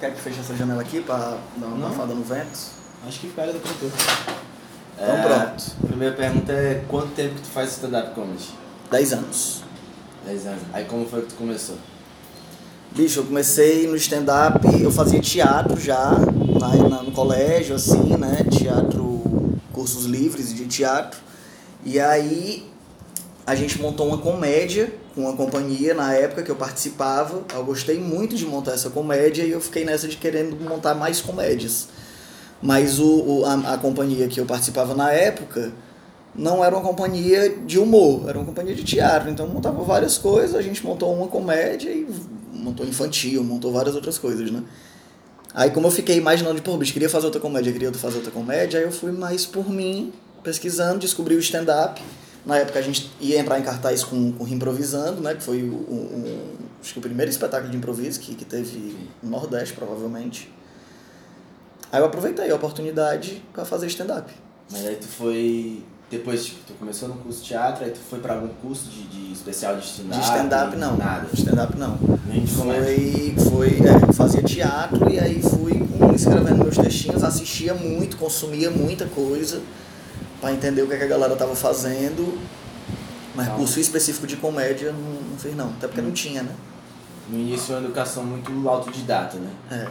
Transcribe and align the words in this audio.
Quer 0.00 0.14
que 0.14 0.20
feche 0.20 0.40
essa 0.40 0.54
janela 0.56 0.80
aqui 0.80 1.00
pra 1.02 1.36
dar 1.56 1.66
uma 1.66 1.86
abafada 1.86 2.14
no 2.14 2.24
vento? 2.24 2.58
Acho 3.06 3.20
que 3.20 3.28
pega 3.28 3.52
do 3.52 3.60
cantor. 3.60 3.90
Então 4.96 5.22
pronto. 5.22 5.64
A 5.84 5.86
primeira 5.86 6.14
pergunta 6.16 6.52
é 6.52 6.84
quanto 6.88 7.08
tempo 7.14 7.34
que 7.34 7.42
tu 7.42 7.48
faz 7.48 7.72
stand-up 7.72 8.14
comedy? 8.14 8.48
10 8.90 9.12
anos. 9.12 9.62
10 10.26 10.46
anos. 10.46 10.60
Aí 10.72 10.84
como 10.86 11.06
foi 11.06 11.22
que 11.22 11.28
tu 11.28 11.34
começou? 11.34 11.76
Bicho, 12.92 13.20
eu 13.20 13.24
comecei 13.24 13.86
no 13.86 13.94
stand-up, 13.96 14.58
eu 14.82 14.90
fazia 14.90 15.20
teatro 15.20 15.78
já 15.80 16.12
na, 16.58 16.76
na- 16.88 17.02
no 17.02 17.12
colégio, 17.12 17.76
assim, 17.76 18.16
né? 18.16 18.44
Teatro, 18.50 19.22
cursos 19.72 20.06
livres 20.06 20.52
de 20.52 20.66
teatro. 20.66 21.20
E 21.84 22.00
aí 22.00 22.68
a 23.46 23.54
gente 23.54 23.80
montou 23.80 24.06
uma 24.08 24.18
comédia 24.18 24.92
com 25.20 25.26
uma 25.28 25.36
companhia 25.36 25.94
na 25.94 26.14
época 26.14 26.42
que 26.42 26.50
eu 26.50 26.56
participava. 26.56 27.42
Eu 27.54 27.64
gostei 27.64 27.98
muito 27.98 28.34
de 28.36 28.46
montar 28.46 28.72
essa 28.72 28.90
comédia 28.90 29.42
e 29.44 29.50
eu 29.50 29.60
fiquei 29.60 29.84
nessa 29.84 30.08
de 30.08 30.16
querendo 30.16 30.56
montar 30.66 30.94
mais 30.94 31.20
comédias. 31.20 31.88
Mas 32.62 32.98
o, 32.98 33.06
o- 33.40 33.44
a, 33.44 33.74
a 33.74 33.78
companhia 33.78 34.26
que 34.28 34.40
eu 34.40 34.46
participava 34.46 34.94
na 34.94 35.12
época 35.12 35.72
não 36.34 36.64
era 36.64 36.74
uma 36.74 36.82
companhia 36.82 37.50
de 37.66 37.78
humor, 37.78 38.28
era 38.28 38.38
uma 38.38 38.46
companhia 38.46 38.74
de 38.74 38.84
teatro. 38.84 39.30
Então 39.30 39.46
montava 39.46 39.82
várias 39.82 40.16
coisas, 40.18 40.54
a 40.56 40.62
gente 40.62 40.84
montou 40.84 41.14
uma 41.14 41.26
comédia 41.28 41.90
e 41.90 42.06
montou 42.52 42.86
infantil, 42.86 43.42
montou 43.44 43.72
várias 43.72 43.94
outras 43.94 44.18
coisas, 44.18 44.50
né? 44.50 44.62
Aí 45.52 45.70
como 45.70 45.86
eu 45.88 45.90
fiquei 45.90 46.16
imaginando, 46.16 46.62
pô, 46.62 46.76
bicho, 46.76 46.92
queria 46.92 47.08
fazer 47.10 47.26
outra 47.26 47.40
comédia, 47.40 47.72
queria 47.72 47.92
fazer 47.92 48.16
outra 48.16 48.30
comédia, 48.30 48.78
aí 48.78 48.84
eu 48.86 48.92
fui 48.92 49.10
mais 49.10 49.44
por 49.44 49.68
mim, 49.68 50.12
pesquisando, 50.44 51.00
descobri 51.00 51.34
o 51.34 51.40
stand-up. 51.40 52.00
Na 52.44 52.56
época 52.58 52.78
a 52.78 52.82
gente 52.82 53.10
ia 53.20 53.38
entrar 53.38 53.58
em 53.58 53.62
cartaz 53.62 54.02
com, 54.02 54.32
com 54.32 54.46
Improvisando, 54.48 55.20
né? 55.20 55.34
Que 55.34 55.42
foi 55.42 55.62
o, 55.62 55.74
o- 55.74 56.56
acho 56.82 56.92
que 56.94 56.98
o 56.98 57.02
primeiro 57.02 57.30
espetáculo 57.30 57.70
de 57.70 57.76
improviso 57.76 58.18
que, 58.20 58.34
que 58.34 58.44
teve 58.44 58.96
no 59.22 59.30
Nordeste, 59.30 59.74
provavelmente. 59.74 60.50
Aí 61.92 62.00
eu 62.00 62.06
aproveitei 62.06 62.50
a 62.50 62.54
oportunidade 62.54 63.42
para 63.52 63.64
fazer 63.64 63.86
stand-up. 63.88 64.32
Mas 64.70 64.86
aí 64.86 64.96
tu 64.96 65.06
foi. 65.06 65.82
Depois, 66.10 66.44
tipo, 66.46 66.58
tu 66.66 66.72
começou 66.74 67.08
no 67.08 67.14
curso 67.16 67.40
de 67.42 67.48
teatro, 67.48 67.84
aí 67.84 67.90
tu 67.92 67.98
foi 67.98 68.18
pra 68.18 68.34
algum 68.34 68.48
curso 68.48 68.88
de, 68.88 69.02
de 69.04 69.32
especial 69.32 69.76
de 69.76 69.84
stand-up? 69.84 70.18
De 70.20 70.24
stand-up 70.24 70.76
não. 70.76 70.96
Nada. 70.96 71.26
Stand-up 71.34 71.76
não. 71.76 71.98
Nem 72.26 72.40
de. 72.44 72.50
Foi, 72.52 73.34
foi 73.50 73.68
é, 73.86 74.12
fazia 74.12 74.42
teatro 74.42 75.08
e 75.12 75.18
aí 75.20 75.40
fui 75.42 75.72
escrevendo 76.14 76.64
meus 76.64 76.76
textinhos, 76.76 77.22
assistia 77.22 77.74
muito, 77.74 78.16
consumia 78.16 78.70
muita 78.70 79.06
coisa 79.06 79.60
para 80.40 80.52
entender 80.52 80.82
o 80.82 80.88
que, 80.88 80.94
é 80.94 80.98
que 80.98 81.04
a 81.04 81.08
galera 81.08 81.36
tava 81.36 81.54
fazendo. 81.54 82.38
Mas 83.34 83.46
Tá. 83.48 83.54
curso 83.54 83.78
específico 83.78 84.26
de 84.26 84.36
comédia 84.36 84.92
não, 84.92 85.30
não 85.30 85.38
fiz 85.38 85.54
não, 85.54 85.68
até 85.68 85.86
porque 85.86 86.02
não 86.02 86.10
tinha, 86.10 86.42
né? 86.42 86.52
No 87.28 87.38
início 87.38 87.72
é 87.72 87.78
uma 87.78 87.84
educação 87.84 88.24
muito 88.24 88.68
autodidata, 88.68 89.36
né? 89.38 89.50
É. 89.70 89.88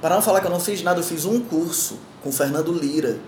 Para 0.00 0.16
não 0.16 0.22
falar 0.22 0.40
que 0.40 0.46
eu 0.46 0.50
não 0.50 0.58
fiz 0.58 0.82
nada, 0.82 0.98
eu 0.98 1.04
fiz 1.04 1.24
um 1.24 1.40
curso 1.40 1.98
com 2.22 2.30
o 2.30 2.32
Fernando 2.32 2.72
Lira. 2.72 3.18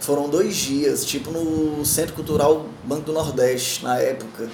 Foram 0.00 0.28
dois 0.28 0.56
dias, 0.56 1.04
tipo 1.04 1.30
no 1.30 1.84
Centro 1.84 2.14
Cultural 2.14 2.66
Banco 2.84 3.02
do 3.02 3.12
Nordeste, 3.12 3.84
na 3.84 3.96
época. 3.98 4.48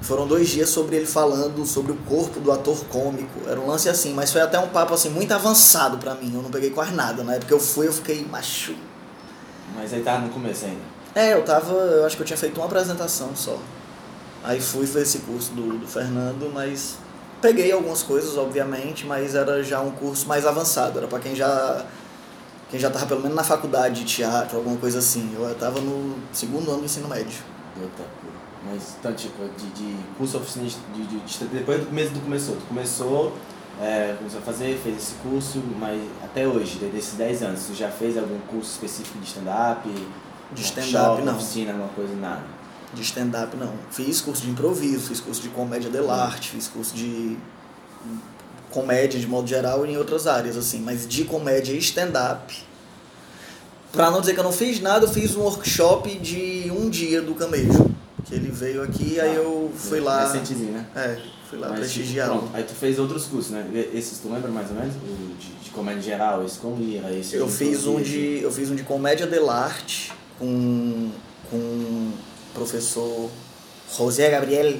Foram 0.00 0.26
dois 0.26 0.48
dias 0.48 0.68
sobre 0.68 0.96
ele 0.96 1.06
falando 1.06 1.66
sobre 1.66 1.92
o 1.92 1.96
corpo 1.96 2.40
do 2.40 2.50
ator 2.50 2.84
cômico. 2.86 3.40
Era 3.48 3.60
um 3.60 3.66
lance 3.66 3.88
assim, 3.88 4.12
mas 4.14 4.32
foi 4.32 4.40
até 4.40 4.58
um 4.58 4.68
papo 4.68 4.94
assim 4.94 5.10
muito 5.10 5.32
avançado 5.32 5.98
pra 5.98 6.14
mim. 6.14 6.32
Eu 6.34 6.42
não 6.42 6.50
peguei 6.50 6.70
quase 6.70 6.92
nada. 6.92 7.22
Na 7.22 7.34
época 7.34 7.52
eu 7.52 7.60
fui, 7.60 7.86
eu 7.88 7.92
fiquei 7.92 8.24
macho. 8.24 8.74
Mas 9.74 9.92
aí 9.92 10.02
tava 10.02 10.20
no 10.26 10.28
começo 10.30 10.64
ainda. 10.64 10.80
É, 11.14 11.34
eu 11.34 11.44
tava. 11.44 11.72
Eu 11.72 12.06
acho 12.06 12.16
que 12.16 12.22
eu 12.22 12.26
tinha 12.26 12.36
feito 12.36 12.58
uma 12.58 12.66
apresentação 12.66 13.30
só. 13.34 13.58
Aí 14.44 14.60
fui 14.60 14.86
fazer 14.86 15.02
esse 15.02 15.18
curso 15.20 15.52
do, 15.52 15.78
do 15.78 15.86
Fernando, 15.86 16.50
mas 16.52 16.96
peguei 17.40 17.70
algumas 17.72 18.02
coisas, 18.02 18.36
obviamente, 18.36 19.06
mas 19.06 19.34
era 19.34 19.62
já 19.62 19.80
um 19.80 19.90
curso 19.92 20.26
mais 20.26 20.46
avançado, 20.46 20.98
era 20.98 21.06
pra 21.06 21.18
quem 21.20 21.34
já. 21.34 21.84
Quem 22.70 22.80
já 22.80 22.88
tava 22.90 23.04
pelo 23.06 23.20
menos 23.20 23.36
na 23.36 23.44
faculdade 23.44 24.00
de 24.02 24.06
teatro, 24.16 24.56
alguma 24.56 24.76
coisa 24.78 24.98
assim. 24.98 25.30
Eu 25.38 25.54
tava 25.56 25.80
no 25.80 26.16
segundo 26.32 26.70
ano 26.70 26.80
do 26.80 26.84
ensino 26.86 27.06
médio. 27.06 27.38
Eita. 27.78 28.02
Mas, 28.64 28.94
então, 28.98 29.12
tipo, 29.12 29.42
de, 29.58 29.66
de 29.70 29.96
curso 30.16 30.38
oficina 30.38 30.64
de, 30.66 31.02
de, 31.04 31.18
de- 31.20 31.44
Depois 31.46 31.80
do 31.80 31.86
começo 31.86 32.10
do 32.12 32.20
começou. 32.20 32.56
Tu 32.56 32.62
começou, 32.66 33.36
é, 33.82 34.14
começou 34.16 34.38
a 34.38 34.42
fazer, 34.42 34.78
fez 34.82 34.96
esse 34.96 35.14
curso, 35.22 35.60
mas 35.78 36.00
até 36.24 36.46
hoje, 36.46 36.78
de- 36.78 36.86
desses 36.86 37.14
10 37.14 37.42
anos, 37.42 37.64
tu 37.66 37.74
já 37.74 37.90
fez 37.90 38.16
algum 38.16 38.38
curso 38.48 38.70
específico 38.72 39.18
de 39.18 39.26
stand-up? 39.26 39.88
De 40.52 40.62
stand-up, 40.62 41.22
não. 41.22 41.36
Oficina, 41.36 41.72
alguma 41.72 41.88
coisa, 41.88 42.14
nada. 42.14 42.42
De 42.94 43.02
stand-up, 43.02 43.56
não. 43.56 43.72
Fiz 43.90 44.20
curso 44.20 44.42
de 44.42 44.50
improviso, 44.50 45.08
fiz 45.08 45.20
curso 45.20 45.40
de 45.42 45.48
comédia 45.48 45.90
dell'arte, 45.90 46.50
fiz 46.50 46.68
curso 46.68 46.94
de 46.94 47.36
comédia 48.70 49.18
de 49.18 49.26
modo 49.26 49.46
geral 49.48 49.84
em 49.86 49.96
outras 49.96 50.26
áreas, 50.26 50.56
assim. 50.56 50.80
Mas 50.80 51.06
de 51.06 51.24
comédia 51.24 51.72
e 51.72 51.78
stand-up. 51.78 52.54
Pra 53.92 54.10
não 54.10 54.20
dizer 54.20 54.34
que 54.34 54.40
eu 54.40 54.44
não 54.44 54.52
fiz 54.52 54.80
nada, 54.80 55.04
eu 55.06 55.10
fiz 55.10 55.34
um 55.36 55.40
workshop 55.40 56.14
de 56.18 56.70
um 56.74 56.88
dia 56.88 57.20
do 57.20 57.34
Camejo. 57.34 57.90
Que 58.24 58.34
ele 58.34 58.50
veio 58.50 58.82
aqui, 58.82 59.20
aí 59.20 59.34
eu 59.34 59.70
fui 59.74 60.00
lá. 60.00 60.26
Recentezinho, 60.26 60.72
né? 60.72 60.86
É, 60.94 61.18
fui 61.48 61.58
lá 61.58 61.68
Mas, 61.68 61.80
prestigiá-lo. 61.80 62.38
pronto, 62.38 62.56
aí 62.56 62.62
tu 62.64 62.72
fez 62.74 62.98
outros 62.98 63.24
cursos, 63.26 63.50
né? 63.50 63.66
Esses 63.92 64.18
tu 64.18 64.32
lembra 64.32 64.50
mais 64.50 64.70
ou 64.70 64.76
menos? 64.76 64.94
O 64.96 65.34
de, 65.38 65.64
de 65.64 65.70
comédia 65.70 66.02
geral, 66.02 66.44
esse 66.44 66.58
com 66.58 66.76
Lira, 66.76 67.12
esse 67.12 67.34
Eu 67.36 67.46
de 67.46 67.52
fiz 67.52 67.86
um 67.86 68.00
de. 68.00 68.40
Eu 68.42 68.50
fiz 68.50 68.70
um 68.70 68.74
de 68.74 68.82
comédia 68.84 69.26
dell'arte 69.26 70.12
com, 70.38 71.10
com 71.50 71.56
o 71.56 72.12
professor 72.54 73.30
José 73.96 74.30
Gabriel, 74.30 74.78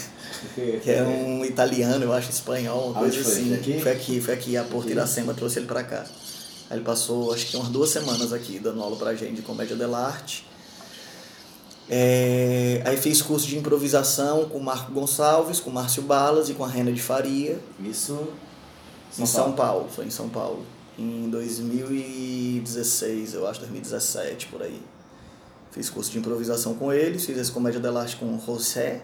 que 0.54 0.90
é 0.90 1.02
um 1.02 1.44
italiano, 1.44 2.04
eu 2.04 2.12
acho, 2.12 2.30
espanhol, 2.30 2.90
uma 2.90 3.00
coisa 3.00 3.20
assim. 3.20 3.50
Foi 3.50 3.54
aqui? 3.54 3.80
Foi 3.80 3.92
aqui, 3.92 4.20
foi 4.20 4.34
aqui, 4.34 4.56
a 4.56 4.64
Porto 4.64 4.86
Aqui? 4.86 4.92
Iracema 4.92 5.34
trouxe 5.34 5.58
ele 5.58 5.66
pra 5.66 5.84
cá. 5.84 6.04
Aí 6.68 6.76
ele 6.76 6.84
passou, 6.84 7.32
acho 7.32 7.46
que 7.46 7.56
umas 7.56 7.68
duas 7.68 7.90
semanas 7.90 8.32
aqui, 8.32 8.58
dando 8.58 8.80
aula 8.80 8.96
pra 8.96 9.14
gente 9.14 9.34
de 9.34 9.42
comédia 9.42 9.76
dell'arte. 9.76 10.46
É, 11.92 12.80
aí 12.84 12.96
fiz 12.96 13.20
curso 13.20 13.48
de 13.48 13.58
improvisação 13.58 14.48
com 14.48 14.58
o 14.58 14.62
Marco 14.62 14.92
Gonçalves, 14.92 15.58
com 15.58 15.70
o 15.70 15.72
Márcio 15.72 16.04
Balas 16.04 16.48
e 16.48 16.54
com 16.54 16.64
a 16.64 16.68
Rena 16.68 16.92
de 16.92 17.02
Faria. 17.02 17.58
Isso. 17.80 18.28
Em 19.18 19.26
São 19.26 19.50
Paulo, 19.52 19.88
foi 19.90 20.04
em 20.06 20.10
São 20.10 20.28
Paulo. 20.28 20.64
Em 20.96 21.28
2016, 21.28 23.34
eu 23.34 23.48
acho, 23.48 23.58
2017, 23.60 24.46
por 24.46 24.62
aí. 24.62 24.80
Fiz 25.72 25.90
curso 25.90 26.12
de 26.12 26.18
improvisação 26.18 26.74
com 26.74 26.92
eles, 26.92 27.26
fiz 27.26 27.36
esse 27.36 27.50
comédia 27.50 27.80
dell'arte 27.80 28.14
com 28.16 28.36
o 28.36 28.40
José. 28.40 29.02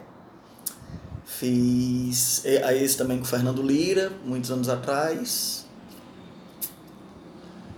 Fiz 1.25 2.45
aí 2.65 2.85
esse 2.85 2.97
também 2.97 3.19
com 3.19 3.25
o 3.25 3.27
Fernando 3.27 3.63
Lira, 3.63 4.13
muitos 4.25 4.53
anos 4.53 4.69
atrás. 4.69 5.66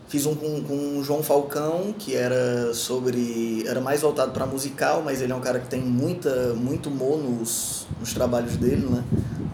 Fiz 0.09 0.25
um 0.25 0.35
com, 0.35 0.63
com 0.63 0.99
o 0.99 1.05
João 1.05 1.23
Falcão, 1.23 1.95
que 1.99 2.17
era 2.17 2.73
sobre. 2.73 3.63
era 3.69 3.79
mais 3.79 4.01
voltado 4.01 4.33
para 4.33 4.47
musical, 4.47 5.03
mas 5.05 5.21
ele 5.21 5.33
é 5.33 5.37
um 5.37 5.41
cara 5.41 5.61
que 5.61 5.69
tem 5.69 5.83
muita, 5.83 6.55
muito 6.55 6.89
humor 6.89 7.19
nos, 7.19 7.87
nos 8.01 8.15
trabalhos 8.15 8.57
dele, 8.57 8.87
né? 8.89 9.05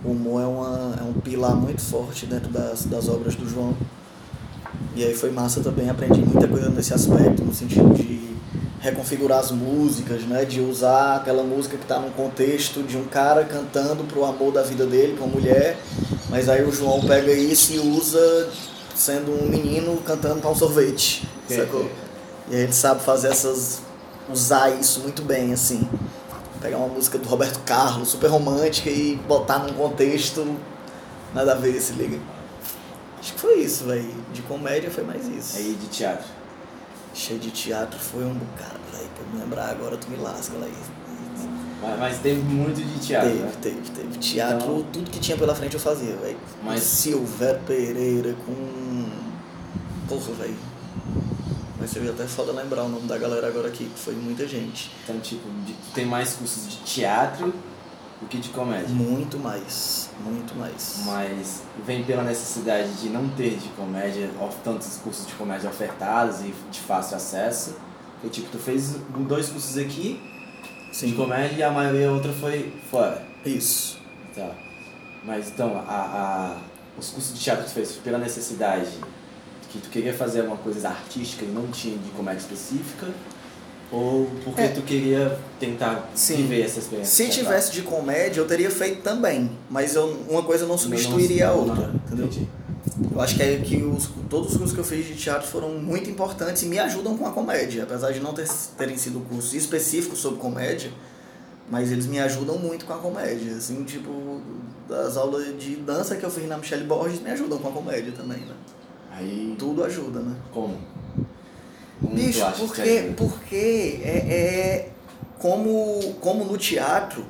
O 0.05 0.13
humor 0.13 0.43
é, 0.43 0.47
uma, 0.47 0.95
é 1.01 1.03
um 1.03 1.13
pilar 1.15 1.57
muito 1.57 1.81
forte 1.81 2.25
dentro 2.27 2.51
das, 2.51 2.85
das 2.85 3.09
obras 3.09 3.35
do 3.35 3.49
João. 3.49 3.77
E 4.95 5.03
aí 5.03 5.13
foi 5.13 5.33
massa 5.33 5.61
também, 5.61 5.91
aprendi 5.91 6.21
muita 6.21 6.47
coisa 6.47 6.71
nesse 6.71 6.95
aspecto, 6.95 7.43
no 7.43 7.53
sentido 7.53 7.93
de 7.93 8.23
reconfigurar 8.79 9.41
as 9.41 9.51
músicas, 9.51 10.23
né? 10.23 10.45
De 10.45 10.61
usar 10.61 11.17
aquela 11.17 11.43
música 11.43 11.77
que 11.77 11.83
está 11.83 11.99
num 11.99 12.11
contexto 12.11 12.81
de 12.85 12.97
um 12.97 13.07
cara 13.07 13.43
cantando 13.45 14.05
pro 14.05 14.25
amor 14.25 14.53
da 14.53 14.63
vida 14.63 14.87
dele 14.87 15.17
com 15.19 15.25
a 15.25 15.29
mulher, 15.29 15.77
mas 16.31 16.49
aí 16.49 16.63
o 16.63 16.71
João 16.71 17.01
pega 17.01 17.33
isso 17.33 17.73
e 17.73 17.81
usa 17.81 18.53
sendo 18.95 19.33
um 19.33 19.49
menino 19.49 19.97
cantando 20.03 20.41
para 20.41 20.51
um 20.51 20.55
sorvete, 20.55 21.29
Ok, 21.45 21.57
sacou? 21.57 21.91
E 22.49 22.57
aí 22.57 22.63
ele 22.63 22.73
sabe 22.73 23.03
fazer 23.03 23.29
essas. 23.29 23.81
usar 24.29 24.71
isso 24.71 25.01
muito 25.01 25.23
bem, 25.23 25.53
assim. 25.53 25.89
Pegar 26.61 26.79
uma 26.79 26.89
música 26.89 27.19
do 27.19 27.29
Roberto 27.29 27.61
Carlos, 27.67 28.09
super 28.09 28.29
romântica, 28.31 28.89
e 28.89 29.17
botar 29.17 29.59
num 29.59 29.75
contexto 29.75 30.57
nada 31.35 31.53
a 31.53 31.55
ver, 31.57 31.79
se 31.81 31.93
liga. 31.93 32.19
Acho 33.21 33.35
que 33.35 33.41
foi 33.41 33.61
isso, 33.61 33.85
velho. 33.85 34.15
De 34.33 34.43
comédia 34.43 34.91
foi 34.91 35.05
mais 35.05 35.27
isso. 35.29 35.57
Aí 35.57 35.75
de 35.81 35.87
teatro. 35.89 36.27
Cheio 37.13 37.39
de 37.39 37.51
teatro 37.51 37.99
foi 37.99 38.25
um 38.25 38.35
bocado, 38.35 38.81
velho. 38.93 39.09
Pra 39.15 39.25
me 39.33 39.41
lembrar 39.41 39.71
agora, 39.71 39.97
tu 39.97 40.09
me 40.11 40.17
lasca, 40.17 40.55
velho. 40.59 40.73
Mas, 41.85 41.99
mas 42.01 42.19
teve 42.19 42.41
muito 42.41 42.77
de 42.83 42.99
teatro, 43.07 43.29
Teve, 43.31 43.43
né? 43.43 43.53
teve, 43.61 43.91
teve. 43.91 44.19
Teatro, 44.19 44.57
Então- 44.57 44.87
tudo 44.93 45.11
que 45.11 45.21
tinha 45.21 45.37
pela 45.37 45.55
frente 45.55 45.75
eu 45.75 45.81
fazia, 45.81 46.17
velho. 46.17 46.37
Mas- 46.63 46.83
Silvério 46.83 47.61
Pereira 47.67 48.35
com. 48.47 49.05
Porra, 50.09 50.33
velho. 50.35 50.57
Vai 51.79 51.89
ser 51.89 52.09
até 52.09 52.27
foda 52.27 52.53
lembrar 52.53 52.85
o 52.85 52.89
nome 52.89 53.07
da 53.07 53.19
galera 53.19 53.47
agora 53.49 53.69
aqui, 53.69 53.85
que 53.85 53.99
foi 53.99 54.15
muita 54.15 54.47
gente. 54.49 54.91
Então, 55.03 55.19
tipo, 55.21 55.49
de- 55.67 55.75
tem 55.95 56.07
mais 56.07 56.35
cursos 56.35 56.69
de 56.71 56.77
teatro 56.79 57.53
do 58.21 58.27
que 58.29 58.39
de 58.39 58.49
comédia. 58.51 58.89
Muito 58.89 59.39
mais, 59.39 60.09
muito 60.25 60.55
mais. 60.57 61.01
Mas 61.05 61.63
vem 61.85 62.03
pela 62.05 62.23
necessidade 62.23 62.91
de 62.95 63.09
não 63.11 63.29
ter 63.31 63.57
de 63.59 63.69
comédia, 63.71 64.31
tantos 64.63 64.97
cursos 65.03 65.27
de 65.27 65.35
comédia 65.35 65.69
ofertados 65.69 66.41
e 66.41 66.55
de 66.71 66.81
fácil 66.81 67.17
acesso. 67.17 67.75
Porque, 68.21 68.41
tipo, 68.41 68.51
tu 68.53 68.59
fez 68.59 68.97
dois 69.29 69.49
cursos 69.51 69.77
aqui 69.77 70.21
de 71.01 71.13
comédia 71.13 71.57
e 71.57 71.63
a 71.63 71.71
maioria 71.71 72.11
outra 72.11 72.33
foi 72.33 72.73
fora. 72.91 73.23
Isso. 73.45 73.99
Tá. 74.35 74.51
Mas 75.25 75.49
então, 75.49 75.83
a, 75.89 75.95
a, 75.95 76.57
os 76.99 77.11
cursos 77.11 77.35
de 77.37 77.41
teatro 77.41 77.65
que 77.65 77.71
tu 77.71 77.75
fez 77.75 77.93
pela 77.93 78.19
necessidade 78.19 78.91
que 79.71 79.79
tu 79.81 79.89
queria 79.91 80.15
fazer 80.15 80.43
uma 80.43 80.57
coisa 80.57 80.89
artística 80.89 81.45
e 81.45 81.49
não 81.49 81.67
tinha 81.69 81.99
de 81.99 82.11
comédia 82.11 82.39
específica? 82.41 83.09
Ou 83.91 84.27
porque 84.45 84.61
É. 84.63 84.69
tu 84.69 84.83
queria 84.83 85.39
tentar 85.61 86.09
Sim. 86.15 86.37
viver 86.37 86.63
essa 86.63 86.79
experiência? 86.79 87.13
Se 87.13 87.25
teatral? 87.25 87.45
tivesse 87.45 87.73
de 87.73 87.83
comédia, 87.83 88.41
eu 88.41 88.47
teria 88.47 88.71
feito 88.71 89.03
também. 89.03 89.51
Mas 89.69 89.95
eu, 89.95 90.07
uma 90.29 90.43
coisa 90.43 90.67
não 90.67 90.79
substituiria 90.79 91.49
a 91.49 91.53
Não, 91.53 91.59
outra. 91.61 91.87
não, 91.89 91.95
entendeu? 91.95 92.27
entendi. 92.27 92.49
Eu 93.13 93.21
acho 93.21 93.35
que, 93.35 93.43
é 93.43 93.57
que 93.57 93.83
os, 93.83 94.09
todos 94.31 94.53
os 94.53 94.57
cursos 94.57 94.73
que 94.73 94.81
eu 94.81 94.85
fiz 94.85 95.07
de 95.07 95.17
teatro 95.17 95.49
foram 95.49 95.71
muito 95.71 96.09
importantes 96.09 96.63
e 96.63 96.67
me 96.67 96.79
ajudam 96.79 97.17
com 97.17 97.27
a 97.27 97.33
comédia. 97.33 97.83
Apesar 97.83 98.13
de 98.13 98.21
não 98.21 98.33
ter, 98.33 98.49
terem 98.79 98.97
sido 98.97 99.21
cursos 99.21 99.53
específicos 99.53 100.21
sobre 100.21 100.39
comédia, 100.39 100.93
mas 101.69 101.91
eles 101.91 102.07
me 102.07 102.21
ajudam 102.21 102.57
muito 102.59 102.85
com 102.85 102.93
a 102.93 102.99
comédia. 102.99 103.57
Assim, 103.57 103.83
tipo, 103.85 104.41
as 104.89 105.17
aulas 105.17 105.59
de 105.59 105.77
dança 105.77 106.15
que 106.15 106.25
eu 106.25 106.31
fiz 106.31 106.49
na 106.49 106.57
Michelle 106.57 106.85
Borges 106.85 107.21
me 107.21 107.31
ajudam 107.31 107.59
com 107.59 107.69
a 107.69 107.73
comédia 107.73 108.13
também, 108.13 108.41
né? 108.41 108.55
Aí, 109.11 109.55
Tudo 109.59 109.85
ajuda, 109.85 110.21
né? 110.21 110.35
como? 110.53 110.77
Bicho, 112.01 112.45
porque, 112.59 113.13
porque 113.17 114.01
é, 114.03 114.19
é 114.19 114.91
como, 115.39 116.15
como 116.21 116.45
no 116.45 116.59
teatro, 116.59 117.25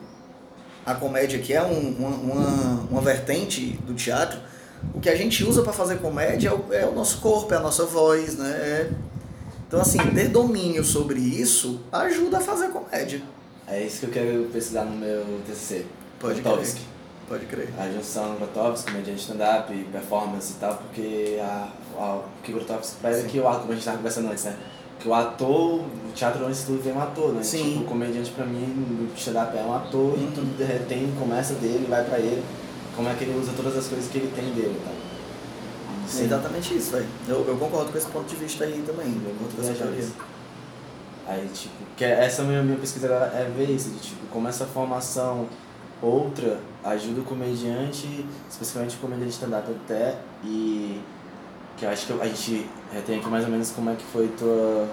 a 0.84 0.94
comédia 0.94 1.38
que 1.38 1.52
é 1.52 1.62
um, 1.62 1.88
uma, 1.98 2.08
uma, 2.08 2.80
uma 2.90 3.00
vertente 3.00 3.78
do 3.86 3.94
teatro, 3.94 4.40
o 4.94 5.00
que 5.00 5.08
a 5.08 5.14
gente 5.16 5.44
usa 5.44 5.62
para 5.62 5.72
fazer 5.72 5.98
comédia 5.98 6.48
é 6.48 6.52
o, 6.52 6.72
é 6.72 6.86
o 6.86 6.92
nosso 6.94 7.18
corpo, 7.18 7.52
é 7.54 7.56
a 7.56 7.60
nossa 7.60 7.84
voz, 7.84 8.36
né? 8.36 8.50
É- 8.50 8.90
então, 9.66 9.80
assim, 9.80 9.98
ter 10.14 10.28
domínio 10.28 10.84
sobre 10.84 11.18
isso 11.20 11.80
ajuda 11.90 12.38
a 12.38 12.40
fazer 12.40 12.68
comédia. 12.68 13.22
É 13.66 13.82
isso 13.82 14.00
que 14.00 14.06
eu 14.06 14.10
quero 14.10 14.44
pesquisar 14.52 14.84
no 14.84 14.96
meu 14.96 15.24
TCC. 15.46 15.86
Pode 16.20 16.40
Grotowski. 16.42 16.80
crer. 16.80 16.86
Pode 17.28 17.46
crer. 17.46 17.68
A 17.78 17.90
junção 17.90 18.36
Grotowski, 18.36 18.92
comediante 18.92 19.20
stand-up, 19.22 19.72
performance 19.90 20.52
e 20.52 20.56
tal, 20.56 20.74
porque 20.76 21.38
a, 21.40 21.68
a, 21.98 22.14
o 22.16 22.24
que 22.42 22.52
Grotowski 22.52 22.96
pede 23.00 23.20
é 23.20 23.22
que 23.24 23.40
o 23.40 23.48
ator, 23.48 23.60
como 23.62 23.72
a 23.72 23.74
gente 23.74 23.84
tava 23.84 23.96
conversando 23.96 24.30
antes, 24.30 24.44
né? 24.44 24.56
Que 25.00 25.08
o 25.08 25.14
ator, 25.14 25.80
o 25.80 26.12
teatro 26.14 26.44
antes 26.46 26.60
de 26.60 26.66
tudo 26.66 26.82
vem 26.82 26.92
um 26.92 27.00
ator, 27.02 27.32
né? 27.32 27.42
Sim. 27.42 27.64
Tipo, 27.72 27.80
o 27.80 27.84
comediante 27.86 28.30
pra 28.30 28.44
mim, 28.46 28.66
no 29.08 29.14
stand-up 29.16 29.56
é 29.56 29.62
um 29.62 29.74
ator 29.74 30.00
Uhum. 30.14 30.28
e 30.28 30.34
tudo 30.34 30.86
tem, 30.86 31.10
começa 31.18 31.54
dele, 31.54 31.86
vai 31.88 32.04
pra 32.04 32.18
ele. 32.18 32.44
Como 32.96 33.08
é 33.08 33.14
que 33.14 33.24
ele 33.24 33.38
usa 33.38 33.52
todas 33.56 33.76
as 33.76 33.86
coisas 33.88 34.10
que 34.10 34.18
ele 34.18 34.32
tem 34.34 34.52
dele, 34.52 34.80
tá? 34.84 34.92
É 36.16 36.22
exatamente 36.22 36.76
isso, 36.76 36.92
velho. 36.92 37.06
Eu, 37.26 37.44
eu 37.48 37.56
concordo 37.56 37.90
com 37.90 37.98
esse 37.98 38.06
ponto 38.06 38.26
de 38.26 38.36
vista 38.36 38.64
aí 38.64 38.84
também. 38.86 39.06
Eu 39.06 39.32
concordo 39.32 39.56
com 39.56 39.62
essa 39.62 39.74
teoria. 39.74 40.06
Aí, 41.26 41.48
tipo, 41.52 41.74
que 41.96 42.04
essa 42.04 42.42
minha, 42.42 42.62
minha 42.62 42.76
pesquisa 42.76 43.06
agora 43.06 43.32
é 43.34 43.50
ver 43.56 43.70
isso, 43.70 43.90
de, 43.90 43.98
tipo, 43.98 44.26
como 44.26 44.46
essa 44.46 44.66
formação 44.66 45.48
outra 46.02 46.58
ajuda 46.84 47.22
o 47.22 47.24
comediante, 47.24 48.26
especificamente 48.50 48.96
o 48.96 48.98
comediante 48.98 49.32
stand-up 49.32 49.66
até, 49.84 50.18
e 50.44 51.00
que 51.78 51.86
eu 51.86 51.88
acho 51.88 52.06
que 52.06 52.12
a 52.20 52.26
gente 52.26 52.68
é, 52.94 53.00
tem 53.00 53.18
aqui 53.18 53.28
mais 53.28 53.44
ou 53.44 53.50
menos 53.50 53.70
como 53.70 53.88
é 53.88 53.94
que 53.94 54.04
foi 54.04 54.28
tua, 54.28 54.86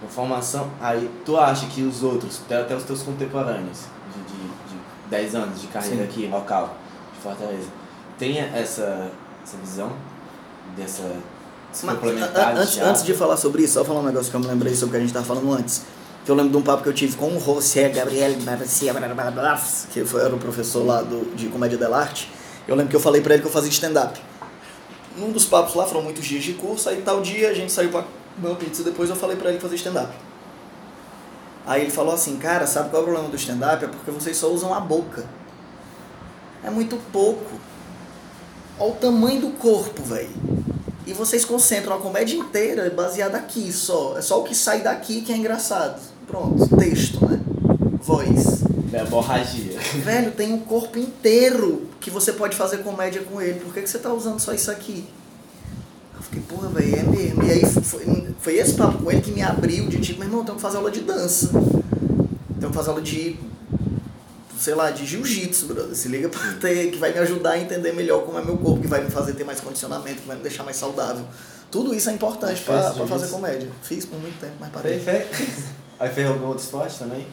tua 0.00 0.08
formação. 0.08 0.68
Aí, 0.80 1.08
tu 1.24 1.36
acha 1.36 1.66
que 1.66 1.82
os 1.82 2.02
outros, 2.02 2.40
até, 2.44 2.60
até 2.60 2.74
os 2.74 2.82
teus 2.82 3.02
contemporâneos, 3.02 3.84
de, 4.12 4.22
de, 4.22 4.42
de 4.42 5.08
10 5.08 5.34
anos 5.36 5.60
de 5.60 5.68
carreira 5.68 5.98
Sim. 5.98 6.02
aqui, 6.02 6.26
local, 6.26 6.76
Fortaleza, 7.24 7.68
tem 8.18 8.38
essa, 8.38 9.10
essa 9.42 9.56
visão 9.56 9.92
dessa... 10.76 11.02
Mas, 11.82 11.98
antes, 12.56 12.78
antes 12.78 13.02
de 13.02 13.14
falar 13.14 13.36
sobre 13.36 13.64
isso, 13.64 13.74
só 13.74 13.84
falar 13.84 14.00
um 14.00 14.04
negócio 14.04 14.30
que 14.30 14.36
eu 14.36 14.40
me 14.40 14.46
lembrei 14.46 14.74
sobre 14.76 14.88
o 14.88 14.90
que 14.90 14.96
a 14.98 15.00
gente 15.00 15.08
estava 15.08 15.26
falando 15.26 15.52
antes. 15.52 15.82
Que 16.24 16.30
eu 16.30 16.34
lembro 16.36 16.52
de 16.52 16.56
um 16.58 16.62
papo 16.62 16.84
que 16.84 16.88
eu 16.88 16.92
tive 16.92 17.16
com 17.16 17.36
o 17.36 17.40
José 17.40 17.88
Gabriel 17.88 18.32
que 19.92 20.04
foi, 20.04 20.20
era 20.20 20.34
o 20.34 20.38
professor 20.38 20.86
lá 20.86 21.02
do, 21.02 21.34
de 21.34 21.48
Comédia 21.48 21.76
dell'Arte. 21.76 22.30
Eu 22.68 22.76
lembro 22.76 22.90
que 22.90 22.96
eu 22.96 23.00
falei 23.00 23.20
pra 23.20 23.34
ele 23.34 23.42
que 23.42 23.48
eu 23.48 23.52
fazia 23.52 23.70
stand-up. 23.70 24.20
Num 25.16 25.32
dos 25.32 25.46
papos 25.46 25.74
lá, 25.74 25.84
foram 25.84 26.02
muitos 26.02 26.24
dias 26.24 26.44
de 26.44 26.52
curso, 26.52 26.88
aí 26.88 27.02
tal 27.02 27.20
dia 27.20 27.50
a 27.50 27.54
gente 27.54 27.72
saiu 27.72 27.90
pra 27.90 28.04
comer 28.36 28.48
uma 28.48 28.56
pizza 28.56 28.82
e 28.82 28.84
depois 28.84 29.10
eu 29.10 29.16
falei 29.16 29.36
pra 29.36 29.50
ele 29.50 29.58
fazia 29.58 29.76
stand-up. 29.76 30.12
Aí 31.66 31.82
ele 31.82 31.90
falou 31.90 32.14
assim, 32.14 32.36
cara, 32.36 32.66
sabe 32.66 32.90
qual 32.90 33.00
é 33.00 33.02
o 33.02 33.08
problema 33.08 33.28
do 33.28 33.36
stand-up? 33.36 33.84
É 33.84 33.88
porque 33.88 34.10
vocês 34.10 34.36
só 34.36 34.48
usam 34.48 34.72
a 34.72 34.80
boca. 34.80 35.24
É 36.64 36.70
muito 36.70 36.96
pouco. 37.12 37.60
Olha 38.78 38.90
o 38.90 38.94
tamanho 38.94 39.40
do 39.40 39.50
corpo, 39.50 40.02
velho. 40.02 40.30
E 41.06 41.12
vocês 41.12 41.44
concentram 41.44 41.94
a 41.94 41.98
comédia 41.98 42.36
inteira 42.36 42.88
baseada 42.90 43.36
aqui 43.36 43.70
só. 43.72 44.16
É 44.16 44.22
só 44.22 44.40
o 44.40 44.44
que 44.44 44.54
sai 44.54 44.80
daqui 44.80 45.20
que 45.20 45.32
é 45.32 45.36
engraçado. 45.36 46.00
Pronto, 46.26 46.66
texto, 46.76 47.24
né? 47.26 47.38
Voz. 48.02 48.64
É 48.92 49.04
borragia. 49.04 49.78
Velho, 50.02 50.32
tem 50.32 50.52
um 50.52 50.60
corpo 50.60 50.98
inteiro 50.98 51.88
que 52.00 52.10
você 52.10 52.32
pode 52.32 52.56
fazer 52.56 52.78
comédia 52.78 53.22
com 53.22 53.40
ele. 53.42 53.60
Por 53.60 53.74
que, 53.74 53.82
que 53.82 53.90
você 53.90 53.98
tá 53.98 54.12
usando 54.12 54.40
só 54.40 54.52
isso 54.54 54.70
aqui? 54.70 55.06
Eu 56.16 56.22
fiquei, 56.22 56.40
porra, 56.40 56.68
velho, 56.68 56.96
é 56.96 57.02
mesmo. 57.02 57.42
E 57.42 57.50
aí 57.50 57.66
foi, 57.66 58.34
foi 58.40 58.54
esse 58.56 58.74
papo 58.74 59.02
com 59.02 59.10
ele 59.10 59.20
que 59.20 59.32
me 59.32 59.42
abriu 59.42 59.88
de 59.88 59.98
tipo, 60.00 60.20
meu 60.20 60.28
irmão, 60.28 60.44
tenho 60.44 60.56
que 60.56 60.62
fazer 60.62 60.78
aula 60.78 60.90
de 60.90 61.00
dança. 61.00 61.50
Tenho 62.58 62.70
que 62.70 62.76
fazer 62.76 62.90
aula 62.90 63.02
de, 63.02 63.36
sei 64.58 64.74
lá, 64.74 64.90
de 64.90 65.04
jiu-jitsu, 65.06 65.66
brother. 65.66 65.94
Se 65.94 66.08
liga 66.08 66.28
pra 66.28 66.52
ter, 66.60 66.90
que 66.90 66.98
vai 66.98 67.12
me 67.12 67.18
ajudar 67.18 67.52
a 67.52 67.58
entender 67.58 67.92
melhor 67.92 68.24
como 68.24 68.38
é 68.38 68.44
meu 68.44 68.56
corpo, 68.56 68.80
que 68.80 68.88
vai 68.88 69.02
me 69.02 69.10
fazer 69.10 69.34
ter 69.34 69.44
mais 69.44 69.60
condicionamento, 69.60 70.22
que 70.22 70.26
vai 70.26 70.36
me 70.36 70.42
deixar 70.42 70.64
mais 70.64 70.76
saudável. 70.76 71.24
Tudo 71.70 71.94
isso 71.94 72.08
é 72.08 72.12
importante 72.12 72.62
pra 72.62 72.92
fazer 72.92 73.28
comédia. 73.28 73.68
Fiz 73.82 74.04
por 74.04 74.18
muito 74.18 74.38
tempo, 74.38 74.54
mas 74.60 74.70
parei. 74.70 75.02
Aí 75.98 76.10
fez 76.10 76.28
algum 76.28 76.46
outro 76.46 76.62
esporte 76.62 76.98
também? 76.98 77.26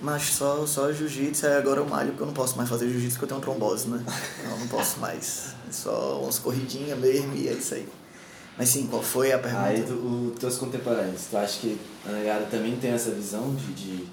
Mas 0.00 0.22
só, 0.22 0.66
só 0.66 0.90
jiu-jitsu, 0.90 1.46
aí 1.46 1.56
agora 1.56 1.80
eu 1.80 1.86
malho, 1.86 2.10
porque 2.10 2.22
eu 2.22 2.26
não 2.26 2.32
posso 2.32 2.56
mais 2.56 2.68
fazer 2.68 2.88
jiu-jitsu 2.88 3.18
porque 3.18 3.24
eu 3.24 3.40
tenho 3.40 3.40
trombose, 3.40 3.86
né? 3.88 4.02
Não, 4.48 4.58
não 4.58 4.66
posso 4.66 4.98
mais. 4.98 5.54
Só 5.70 6.20
umas 6.22 6.38
corridinhas 6.38 6.98
mesmo 6.98 7.34
e 7.34 7.48
é 7.48 7.52
isso 7.52 7.74
aí. 7.74 7.86
Mas 8.56 8.70
sim, 8.70 8.86
qual 8.86 9.02
foi 9.02 9.32
a 9.32 9.38
pergunta? 9.38 9.64
Aí 9.64 9.82
tu, 9.82 9.92
o, 9.92 10.34
teus 10.38 10.56
contemporâneos, 10.56 11.26
tu 11.30 11.36
acha 11.36 11.60
que 11.60 11.78
a 12.06 12.12
negada 12.12 12.46
também 12.46 12.76
tem 12.76 12.92
essa 12.92 13.10
visão 13.10 13.54
de, 13.54 13.72
de 13.74 14.08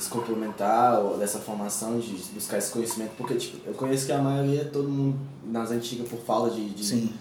se 0.00 0.08
complementar, 0.08 1.00
ou 1.00 1.16
dessa 1.16 1.38
formação, 1.38 1.98
de 1.98 2.14
buscar 2.32 2.58
esse 2.58 2.70
conhecimento? 2.70 3.12
Porque 3.16 3.34
tipo, 3.34 3.58
eu 3.66 3.74
conheço 3.74 4.06
que 4.06 4.12
a 4.12 4.18
maioria, 4.18 4.64
todo 4.64 4.88
mundo 4.88 5.18
nas 5.44 5.70
antigas, 5.70 6.08
por 6.08 6.18
falta 6.18 6.50
de, 6.54 6.68
de, 6.70 6.84
Sim. 6.84 7.12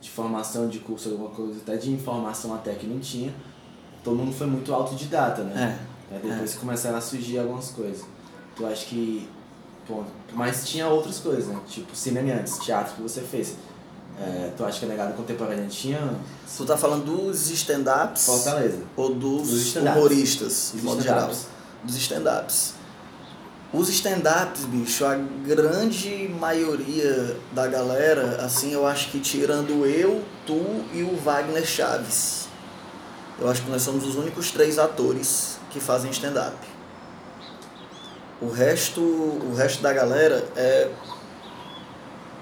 de 0.00 0.10
formação, 0.10 0.68
de 0.68 0.78
curso, 0.78 1.10
alguma 1.10 1.30
coisa, 1.30 1.58
até 1.62 1.76
de 1.76 1.90
informação 1.90 2.54
até 2.54 2.74
que 2.74 2.86
não 2.86 2.98
tinha, 3.00 3.32
todo 4.04 4.16
mundo 4.16 4.32
foi 4.32 4.46
muito 4.46 4.72
autodidata, 4.72 5.42
né? 5.44 5.78
É. 5.88 6.14
Aí 6.14 6.20
depois 6.22 6.52
que 6.52 6.58
começaram 6.58 6.98
a 6.98 7.00
surgir 7.00 7.38
algumas 7.38 7.70
coisas. 7.70 8.04
Tu 8.54 8.66
acha 8.66 8.86
que. 8.86 9.28
Pô, 9.86 10.04
mas 10.34 10.66
tinha 10.68 10.86
outras 10.86 11.18
coisas, 11.18 11.46
né? 11.46 11.58
Tipo, 11.66 11.96
cinema 11.96 12.34
antes, 12.34 12.58
teatro 12.58 12.94
que 12.94 13.02
você 13.02 13.20
fez. 13.22 13.56
É, 14.20 14.52
tu 14.56 14.64
acha 14.64 14.78
que 14.78 14.84
a 14.84 14.88
negada 14.88 15.12
contemporânea 15.14 15.66
tinha. 15.68 16.14
Tu 16.54 16.64
tá 16.66 16.76
falando 16.76 17.04
dos 17.04 17.50
stand-ups 17.50 18.26
Fortaleza. 18.26 18.82
ou 18.94 19.14
dos, 19.14 19.48
Dos 19.48 19.76
humoristas, 19.76 20.72
de 20.74 20.82
modo 20.82 21.02
geral? 21.02 21.30
Dos 21.82 21.96
stand-ups. 21.96 22.74
Os 23.72 23.88
stand-ups, 23.88 24.64
bicho, 24.66 25.04
a 25.04 25.14
grande 25.16 26.28
maioria 26.38 27.36
da 27.52 27.66
galera, 27.66 28.44
assim, 28.44 28.72
eu 28.72 28.86
acho 28.86 29.10
que 29.10 29.18
tirando 29.18 29.86
eu, 29.86 30.22
tu 30.46 30.84
e 30.92 31.02
o 31.02 31.16
Wagner 31.16 31.64
Chaves. 31.64 32.48
Eu 33.40 33.50
acho 33.50 33.62
que 33.62 33.70
nós 33.70 33.80
somos 33.80 34.06
os 34.06 34.14
únicos 34.14 34.50
três 34.50 34.78
atores 34.78 35.58
que 35.70 35.80
fazem 35.80 36.10
stand-up. 36.10 36.56
O 38.40 38.50
resto, 38.50 39.00
o 39.00 39.54
resto 39.56 39.82
da 39.82 39.92
galera 39.92 40.44
é, 40.54 40.90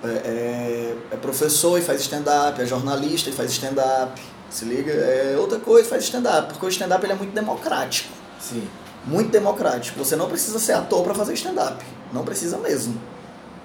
é, 0.03 0.09
é, 0.09 0.97
é 1.13 1.17
professor 1.17 1.79
e 1.79 1.83
faz 1.83 2.01
stand-up, 2.01 2.61
é 2.61 2.67
jornalista 2.67 3.31
e 3.31 3.33
faz 3.33 3.53
stand-up. 3.53 4.21
Se 4.51 4.65
liga? 4.65 4.91
É 4.93 5.37
outra 5.39 5.61
coisa 5.61 5.87
e 5.87 5.91
faz 5.91 6.05
stand-up, 6.05 6.49
porque 6.49 6.67
o 6.67 6.69
stand-up 6.69 7.05
ele 7.05 7.13
é 7.13 7.17
muito 7.17 7.33
democrático 7.33 8.13
Sim. 8.41 8.67
Muito 9.05 9.31
democrático. 9.31 9.99
Você 9.99 10.17
não 10.17 10.29
precisa 10.29 10.59
ser 10.59 10.73
ator 10.73 11.03
para 11.03 11.15
fazer 11.15 11.35
stand-up. 11.35 11.85
Não 12.13 12.25
precisa 12.25 12.59
mesmo. 12.59 13.01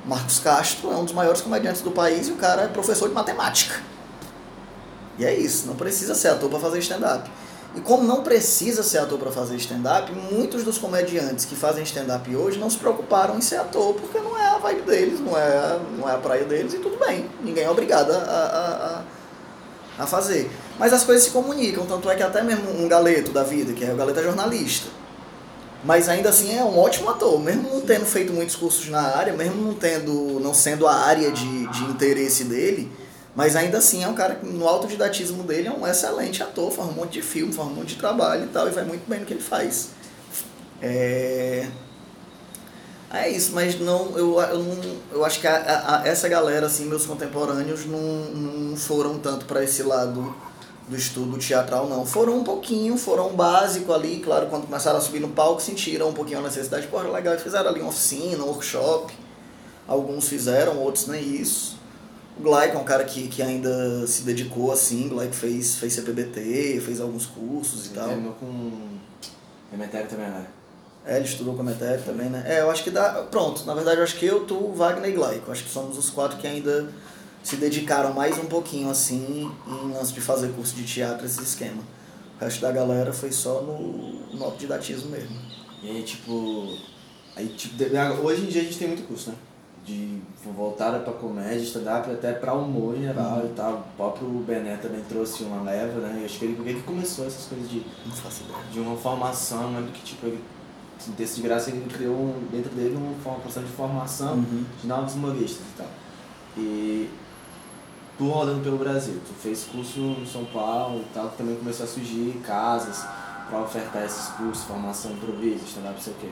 Marcos 0.05 0.39
Castro 0.39 0.91
é 0.91 0.95
um 0.95 1.03
dos 1.03 1.13
maiores 1.13 1.41
comediantes 1.41 1.81
do 1.81 1.91
país 1.91 2.27
e 2.27 2.31
o 2.31 2.35
cara 2.35 2.63
é 2.63 2.67
professor 2.67 3.07
de 3.07 3.15
matemática. 3.15 3.81
E 5.17 5.25
é 5.25 5.33
isso, 5.33 5.65
não 5.67 5.75
precisa 5.75 6.13
ser 6.13 6.27
ator 6.29 6.49
para 6.49 6.59
fazer 6.59 6.79
stand-up. 6.79 7.29
E 7.75 7.81
como 7.81 8.03
não 8.03 8.23
precisa 8.23 8.83
ser 8.83 8.99
ator 8.99 9.19
para 9.19 9.31
fazer 9.31 9.55
stand-up, 9.57 10.11
muitos 10.31 10.63
dos 10.63 10.77
comediantes 10.77 11.43
que 11.43 11.55
fazem 11.55 11.83
stand-up 11.83 12.33
hoje 12.33 12.57
não 12.57 12.69
se 12.69 12.77
preocuparam 12.77 13.37
em 13.37 13.41
ser 13.41 13.57
ator, 13.57 13.95
porque 13.95 14.19
não 14.19 14.37
é 14.37 14.47
a 14.47 14.57
vibe 14.57 14.81
deles, 14.83 15.19
não 15.19 15.37
é 15.37 15.57
a, 15.57 15.79
não 15.97 16.09
é 16.09 16.13
a 16.13 16.17
praia 16.17 16.45
deles 16.45 16.73
e 16.73 16.79
tudo 16.79 16.97
bem. 16.97 17.29
Ninguém 17.43 17.65
é 17.65 17.69
obrigado 17.69 18.11
a, 18.11 18.17
a, 18.17 19.01
a, 19.99 20.03
a 20.03 20.07
fazer. 20.07 20.49
Mas 20.79 20.93
as 20.93 21.03
coisas 21.03 21.25
se 21.25 21.31
comunicam, 21.31 21.85
tanto 21.85 22.09
é 22.09 22.15
que 22.15 22.23
até 22.23 22.41
mesmo 22.41 22.71
um 22.71 22.87
galeto 22.87 23.31
da 23.31 23.43
vida, 23.43 23.73
que 23.73 23.83
é 23.83 23.91
o 23.91 23.95
galeto 23.97 24.19
é 24.19 24.23
jornalista. 24.23 24.87
Mas 25.85 26.09
ainda 26.09 26.29
assim 26.29 26.57
é 26.57 26.63
um 26.63 26.79
ótimo 26.79 27.11
ator, 27.11 27.39
mesmo 27.39 27.69
não 27.69 27.81
tendo 27.81 28.05
feito 28.05 28.33
muitos 28.33 28.55
cursos 28.55 28.89
na 28.89 29.01
área, 29.01 29.33
mesmo 29.33 29.61
não 29.61 29.73
tendo, 29.75 30.39
não 30.39 30.51
sendo 30.51 30.87
a 30.87 30.95
área 30.95 31.31
de, 31.31 31.67
de 31.67 31.83
interesse 31.83 32.45
dele, 32.45 32.91
mas 33.35 33.55
ainda 33.55 33.77
assim 33.77 34.03
é 34.03 34.07
um 34.07 34.15
cara 34.15 34.35
que 34.35 34.47
no 34.47 34.67
autodidatismo 34.67 35.43
dele 35.43 35.67
é 35.67 35.71
um 35.71 35.85
excelente 35.85 36.41
ator, 36.41 36.71
faz 36.71 36.89
um 36.89 36.93
monte 36.93 37.13
de 37.13 37.21
filme, 37.21 37.53
faz 37.53 37.67
um 37.67 37.73
monte 37.73 37.89
de 37.89 37.95
trabalho 37.97 38.45
e 38.45 38.47
tal, 38.47 38.67
e 38.67 38.71
vai 38.71 38.83
muito 38.83 39.07
bem 39.07 39.19
no 39.19 39.27
que 39.27 39.33
ele 39.33 39.43
faz. 39.43 39.89
É... 40.81 41.67
É 43.13 43.29
isso, 43.29 43.51
mas 43.53 43.79
não, 43.79 44.17
eu, 44.17 44.41
eu, 44.41 44.59
não, 44.59 44.97
eu 45.11 45.23
acho 45.23 45.39
que 45.39 45.47
a, 45.47 46.01
a, 46.03 46.07
essa 46.07 46.27
galera, 46.27 46.65
assim, 46.65 46.85
meus 46.85 47.05
contemporâneos, 47.05 47.85
não, 47.85 47.99
não 47.99 48.75
foram 48.75 49.19
tanto 49.19 49.45
para 49.45 49.63
esse 49.63 49.83
lado 49.83 50.35
do 50.87 50.95
estudo 50.95 51.37
teatral, 51.37 51.87
não. 51.89 52.05
Foram 52.05 52.37
um 52.37 52.43
pouquinho, 52.43 52.97
foram 52.97 53.29
um 53.29 53.35
básico 53.35 53.91
ali, 53.91 54.19
claro, 54.19 54.47
quando 54.47 54.65
começaram 54.65 54.97
a 54.97 55.01
subir 55.01 55.19
no 55.19 55.29
palco, 55.29 55.61
sentiram 55.61 56.09
um 56.09 56.13
pouquinho 56.13 56.39
a 56.39 56.41
necessidade. 56.43 56.87
Porra, 56.87 57.09
legal, 57.09 57.37
fizeram 57.37 57.69
ali 57.69 57.81
uma 57.81 57.89
oficina, 57.89 58.43
um 58.43 58.47
workshop. 58.47 59.13
Alguns 59.87 60.27
fizeram, 60.27 60.77
outros 60.79 61.07
nem 61.07 61.23
isso. 61.23 61.75
O 62.37 62.43
Glaico 62.43 62.77
é 62.77 62.79
um 62.79 62.83
cara 62.83 63.03
que, 63.05 63.27
que 63.27 63.41
ainda 63.41 64.05
se 64.07 64.23
dedicou 64.23 64.71
assim, 64.71 65.05
o 65.07 65.09
Glaico 65.09 65.33
fez, 65.33 65.77
fez 65.77 65.93
CPBT, 65.93 66.81
fez 66.85 66.99
alguns 66.99 67.25
cursos 67.25 67.85
e 67.85 67.89
Ele 67.89 67.95
tal. 67.95 68.07
terminou 68.09 68.33
com 68.33 68.95
Emetério 69.73 70.07
também, 70.09 70.27
né? 70.27 70.45
É, 71.05 71.17
ele 71.17 71.25
estudou 71.25 71.53
com 71.53 71.61
a 71.61 71.65
Metério 71.65 72.03
também, 72.03 72.29
né? 72.29 72.43
É, 72.47 72.61
eu 72.61 72.71
acho 72.71 72.83
que 72.83 72.89
dá. 72.89 73.25
Pronto, 73.29 73.63
na 73.65 73.75
verdade 73.75 73.97
eu 73.97 74.03
acho 74.03 74.15
que 74.17 74.25
eu, 74.25 74.43
tu, 74.45 74.71
Wagner 74.73 75.11
e 75.11 75.13
Glaico. 75.13 75.51
Acho 75.51 75.63
que 75.63 75.69
somos 75.69 75.97
os 75.97 76.09
quatro 76.09 76.37
que 76.37 76.47
ainda 76.47 76.89
se 77.45 77.55
dedicaram 77.57 78.13
mais 78.13 78.37
um 78.37 78.45
pouquinho 78.45 78.89
assim 78.89 79.51
em 79.67 79.91
lance 79.93 80.11
de 80.13 80.19
fazer 80.21 80.49
curso 80.53 80.75
de 80.75 80.83
teatro, 80.83 81.25
esse 81.25 81.41
esquema. 81.41 81.81
O 82.39 82.43
resto 82.43 82.59
da 82.59 82.71
galera 82.71 83.13
foi 83.13 83.31
só 83.31 83.61
no, 83.61 84.35
no 84.35 84.43
autodidatismo 84.43 85.11
mesmo. 85.11 85.37
E 85.81 85.89
aí, 85.89 86.03
tipo. 86.03 86.75
Aí, 87.35 87.47
tipo, 87.49 87.75
de- 87.75 87.85
hoje 88.21 88.41
em 88.43 88.45
dia 88.47 88.61
a 88.61 88.63
gente 88.65 88.77
tem 88.79 88.87
muito 88.87 89.07
curso, 89.07 89.29
né? 89.29 89.35
De 89.85 90.19
voltada 90.55 90.99
pra 90.99 91.13
comédia, 91.13 91.61
stand-up, 91.63 92.09
até 92.09 92.33
pra 92.33 92.53
humor 92.55 92.97
em 92.97 93.01
geral 93.03 93.43
e 93.45 93.49
tal. 93.49 93.73
O 93.73 93.95
próprio 93.95 94.27
Bené 94.39 94.77
também 94.77 95.01
trouxe 95.07 95.43
uma 95.43 95.61
leva, 95.61 95.99
né? 95.99 96.17
Eu 96.21 96.25
acho 96.25 96.39
que 96.39 96.45
ele, 96.45 96.57
ele 96.69 96.81
começou 96.81 97.27
essas 97.27 97.45
coisas 97.45 97.69
de, 97.69 97.83
Não 98.05 98.15
faço 98.15 98.43
ideia. 98.43 98.57
de 98.71 98.79
uma 98.79 98.97
formação, 98.97 99.73
lembro 99.75 99.91
que, 99.91 100.01
tipo, 100.01 100.25
ele, 100.25 100.39
texto 101.15 101.35
de 101.35 101.41
graça, 101.43 101.69
ele 101.69 101.85
criou 101.93 102.15
um, 102.15 102.47
dentro 102.51 102.71
dele 102.73 102.95
uma 102.95 103.13
formação 103.23 103.61
de 103.63 103.69
formação 103.69 104.33
Uhum. 104.35 104.63
de 104.81 104.87
novos 104.87 105.13
humoristas 105.13 105.61
e 105.73 105.77
tal. 105.77 105.87
E 106.57 107.09
tu 108.17 108.29
rodando 108.29 108.61
pelo 108.63 108.77
Brasil, 108.77 109.19
tu 109.27 109.33
fez 109.33 109.63
curso 109.65 109.99
em 109.99 110.25
São 110.25 110.45
Paulo 110.45 111.01
e 111.01 111.13
tal, 111.13 111.29
também 111.29 111.55
começou 111.55 111.85
a 111.85 111.89
surgir 111.89 112.39
casas 112.45 113.05
para 113.49 113.59
ofertar 113.61 114.03
esses 114.03 114.27
cursos, 114.29 114.63
formação 114.65 115.11
improviso, 115.11 115.65
stand-up, 115.65 116.01
sei 116.01 116.13
o 116.13 116.15
quê. 116.17 116.29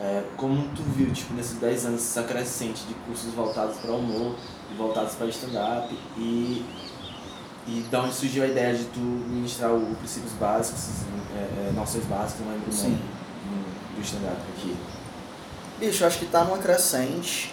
É, 0.00 0.22
como 0.36 0.68
tu 0.76 0.82
viu, 0.96 1.12
tipo, 1.12 1.34
nesses 1.34 1.58
10 1.58 1.86
anos, 1.86 2.00
essa 2.02 2.22
crescente 2.22 2.84
de 2.86 2.94
cursos 2.94 3.34
voltados 3.34 3.76
para 3.78 3.90
humor 3.92 4.36
e 4.70 4.74
voltados 4.76 5.14
para 5.16 5.26
stand-up 5.26 5.92
e, 6.16 6.64
e 7.66 7.84
da 7.90 8.02
onde 8.02 8.14
surgiu 8.14 8.44
a 8.44 8.46
ideia 8.46 8.74
de 8.76 8.84
tu 8.84 9.00
ministrar 9.00 9.72
o 9.74 9.94
princípios 9.96 10.32
básicos, 10.34 10.84
é, 11.36 11.68
é, 11.68 11.72
noções 11.74 12.04
básicas, 12.04 12.46
não 12.46 12.52
lembro 12.52 12.70
o 12.72 12.76
nome 12.76 12.94
do- 12.96 13.96
do 13.96 14.02
stand-up 14.02 14.40
aqui. 14.56 14.76
Bicho, 15.80 16.04
eu 16.04 16.06
acho 16.06 16.18
que 16.20 16.26
tá 16.26 16.44
numa 16.44 16.58
crescente. 16.58 17.52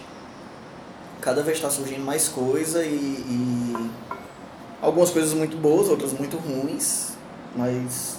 Cada 1.22 1.42
vez 1.42 1.60
tá 1.60 1.70
surgindo 1.70 2.04
mais 2.06 2.28
coisa 2.28 2.84
e, 2.86 2.90
e 2.94 3.90
algumas 4.82 5.10
coisas 5.10 5.34
muito 5.34 5.58
boas, 5.58 5.90
outras 5.90 6.14
muito 6.14 6.38
ruins, 6.38 7.14
mas 7.56 8.18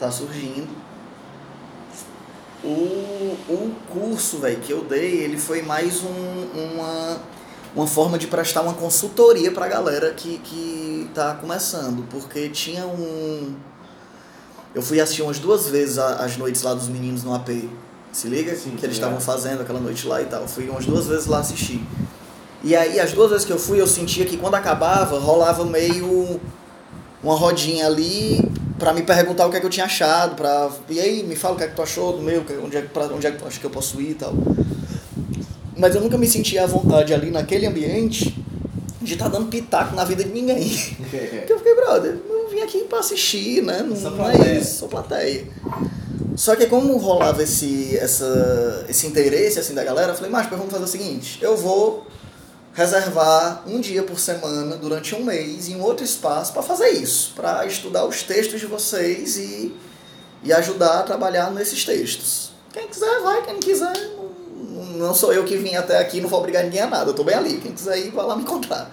tá 0.00 0.10
surgindo. 0.10 0.68
O, 2.64 3.36
o 3.48 3.72
curso, 3.92 4.38
velho, 4.38 4.58
que 4.60 4.72
eu 4.72 4.82
dei, 4.82 5.20
ele 5.22 5.38
foi 5.38 5.62
mais 5.62 6.02
um- 6.02 6.74
uma, 6.74 7.18
uma 7.76 7.86
forma 7.86 8.18
de 8.18 8.26
prestar 8.26 8.62
uma 8.62 8.74
consultoria 8.74 9.52
pra 9.52 9.68
galera 9.68 10.10
que, 10.12 10.38
que 10.38 11.08
tá 11.14 11.34
começando, 11.34 12.04
porque 12.10 12.48
tinha 12.48 12.84
um... 12.86 13.54
Eu 14.74 14.82
fui 14.82 15.00
assistir 15.00 15.22
umas 15.22 15.38
duas 15.38 15.68
vezes 15.68 15.98
a- 15.98 16.16
as 16.24 16.36
noites 16.36 16.62
lá 16.62 16.74
dos 16.74 16.88
meninos 16.88 17.22
no 17.22 17.32
AP, 17.34 17.68
se 18.12 18.26
liga? 18.26 18.54
Sim, 18.56 18.70
que 18.70 18.84
eles 18.84 18.96
é. 18.96 19.00
estavam 19.00 19.20
fazendo 19.20 19.60
aquela 19.62 19.80
noite 19.80 20.06
lá 20.06 20.20
e 20.20 20.26
tal. 20.26 20.42
Eu 20.42 20.48
fui 20.48 20.68
umas 20.68 20.84
duas 20.84 21.06
vezes 21.06 21.26
lá 21.26 21.38
assistir. 21.38 21.80
E 22.62 22.74
aí, 22.74 22.98
as 22.98 23.12
duas 23.12 23.30
vezes 23.30 23.44
que 23.44 23.52
eu 23.52 23.58
fui, 23.58 23.80
eu 23.80 23.86
sentia 23.86 24.24
que 24.24 24.36
quando 24.36 24.54
acabava, 24.56 25.18
rolava 25.18 25.64
meio 25.64 26.40
uma 27.22 27.34
rodinha 27.34 27.86
ali 27.86 28.40
pra 28.78 28.92
me 28.92 29.02
perguntar 29.02 29.46
o 29.46 29.50
que 29.50 29.56
é 29.56 29.60
que 29.60 29.66
eu 29.66 29.70
tinha 29.70 29.86
achado, 29.86 30.34
pra... 30.34 30.70
E 30.88 31.00
aí, 31.00 31.22
me 31.22 31.36
fala 31.36 31.54
o 31.54 31.58
que 31.58 31.64
é 31.64 31.68
que 31.68 31.74
tu 31.76 31.82
achou 31.82 32.12
do 32.14 32.22
meu, 32.22 32.44
onde 32.64 32.76
é, 32.76 32.82
que- 32.82 32.88
pra 32.88 33.04
onde 33.06 33.26
é 33.26 33.30
que 33.30 33.38
tu 33.38 33.46
acha 33.46 33.58
que 33.60 33.66
eu 33.66 33.70
posso 33.70 34.00
ir 34.00 34.10
e 34.10 34.14
tal. 34.14 34.34
Mas 35.76 35.94
eu 35.94 36.00
nunca 36.00 36.18
me 36.18 36.26
sentia 36.26 36.64
à 36.64 36.66
vontade 36.66 37.14
ali 37.14 37.30
naquele 37.30 37.66
ambiente 37.66 38.36
de 39.00 39.12
estar 39.14 39.28
dando 39.28 39.46
pitaco 39.46 39.94
na 39.94 40.04
vida 40.04 40.24
de 40.24 40.30
ninguém. 40.30 40.68
Porque 41.10 41.52
eu 41.52 41.58
fiquei, 41.58 41.74
brother, 41.76 42.16
eu 42.28 42.48
vim 42.50 42.60
aqui 42.60 42.78
pra 42.84 42.98
assistir, 42.98 43.62
né? 43.62 43.82
Não, 43.88 43.96
Sou 43.96 44.10
não 44.10 44.28
é 44.28 44.56
isso, 44.58 44.78
sou 44.80 44.88
plateia. 44.88 45.46
Só 46.36 46.54
que 46.56 46.66
como 46.66 46.96
rolava 46.98 47.42
esse, 47.42 47.96
essa, 47.96 48.84
esse 48.88 49.06
interesse 49.06 49.58
assim 49.58 49.74
da 49.74 49.82
galera, 49.84 50.12
eu 50.12 50.14
falei, 50.16 50.30
mas 50.30 50.48
vamos 50.48 50.70
fazer 50.70 50.84
o 50.84 50.88
seguinte, 50.88 51.38
eu 51.42 51.56
vou 51.56 52.06
reservar 52.78 53.64
um 53.66 53.80
dia 53.80 54.04
por 54.04 54.20
semana 54.20 54.76
durante 54.76 55.12
um 55.12 55.24
mês 55.24 55.68
em 55.68 55.80
outro 55.80 56.04
espaço 56.04 56.52
para 56.52 56.62
fazer 56.62 56.90
isso, 56.90 57.32
para 57.34 57.66
estudar 57.66 58.04
os 58.04 58.22
textos 58.22 58.60
de 58.60 58.66
vocês 58.66 59.36
e, 59.36 59.74
e 60.44 60.52
ajudar 60.52 61.00
a 61.00 61.02
trabalhar 61.02 61.50
nesses 61.50 61.84
textos. 61.84 62.52
Quem 62.72 62.86
quiser 62.86 63.20
vai, 63.20 63.42
quem 63.42 63.58
quiser, 63.58 63.92
não, 64.56 64.84
não 64.96 65.12
sou 65.12 65.32
eu 65.32 65.44
que 65.44 65.56
vim 65.56 65.74
até 65.74 65.98
aqui, 65.98 66.20
não 66.20 66.28
vou 66.28 66.38
obrigar 66.38 66.62
ninguém 66.62 66.82
a 66.82 66.86
nada, 66.86 67.10
eu 67.10 67.14
tô 67.14 67.24
bem 67.24 67.34
ali, 67.34 67.56
quem 67.56 67.72
quiser 67.72 67.98
ir 67.98 68.10
vai 68.12 68.24
lá 68.24 68.36
me 68.36 68.42
encontrar. 68.42 68.88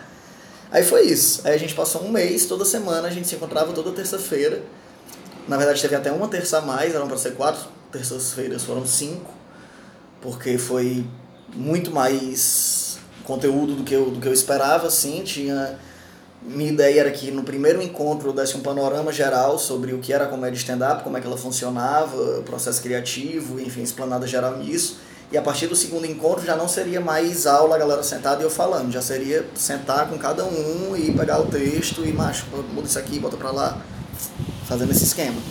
Aí 0.71 0.83
foi 0.83 1.03
isso. 1.03 1.41
Aí 1.43 1.53
a 1.53 1.59
gente 1.59 1.75
passou 1.75 2.01
um 2.01 2.09
mês, 2.09 2.47
toda 2.47 2.65
semana, 2.65 3.07
a 3.07 3.11
gente 3.11 3.27
se 3.27 3.35
encontrava 3.35 3.71
toda 3.71 3.91
terça-feira. 3.91 4.63
Na 5.47 5.57
verdade 5.57 5.79
teve 5.79 5.95
até 5.95 6.11
uma 6.11 6.27
terça 6.27 6.57
a 6.57 6.61
mais, 6.61 6.95
eram 6.95 7.07
para 7.07 7.17
ser 7.17 7.35
quatro 7.35 7.61
terças-feiras, 7.91 8.63
foram 8.63 8.83
cinco, 8.83 9.31
porque 10.23 10.57
foi 10.57 11.05
muito 11.53 11.91
mais 11.91 12.84
conteúdo 13.25 13.75
do 13.75 13.83
que 13.83 13.93
eu, 13.93 14.09
do 14.09 14.19
que 14.19 14.27
eu 14.27 14.33
esperava, 14.33 14.87
assim, 14.87 15.21
tinha... 15.23 15.77
Minha 16.47 16.71
ideia 16.71 16.99
era 16.99 17.11
que 17.11 17.31
no 17.31 17.41
primeiro 17.41 17.81
encontro 17.81 18.29
eu 18.29 18.33
desse 18.33 18.55
um 18.55 18.59
panorama 18.59 19.11
geral 19.11 19.57
sobre 19.57 19.93
o 19.93 19.97
que 19.97 20.13
era 20.13 20.25
a 20.25 20.27
comédia 20.27 20.57
stand-up, 20.57 21.03
como 21.03 21.17
é 21.17 21.21
que 21.21 21.25
ela 21.25 21.37
funcionava, 21.37 22.15
o 22.15 22.43
processo 22.43 22.83
criativo, 22.83 23.59
enfim, 23.59 23.81
explanada 23.81 24.27
geral 24.27 24.55
nisso. 24.57 24.99
E 25.31 25.37
a 25.37 25.41
partir 25.41 25.65
do 25.65 25.75
segundo 25.75 26.05
encontro 26.05 26.45
já 26.45 26.55
não 26.55 26.67
seria 26.67 27.01
mais 27.01 27.47
aula, 27.47 27.75
a 27.75 27.79
galera 27.79 28.03
sentada 28.03 28.43
e 28.43 28.45
eu 28.45 28.49
falando, 28.51 28.91
já 28.91 29.01
seria 29.01 29.43
sentar 29.55 30.07
com 30.07 30.19
cada 30.19 30.45
um 30.45 30.95
e 30.95 31.11
pegar 31.13 31.39
o 31.39 31.47
texto 31.47 32.05
e, 32.05 32.13
macho, 32.13 32.45
muda 32.71 32.87
isso 32.87 32.99
aqui, 32.99 33.17
bota 33.17 33.35
pra 33.35 33.49
lá, 33.49 33.81
fazendo 34.67 34.91
esse 34.91 35.03
esquema. 35.03 35.41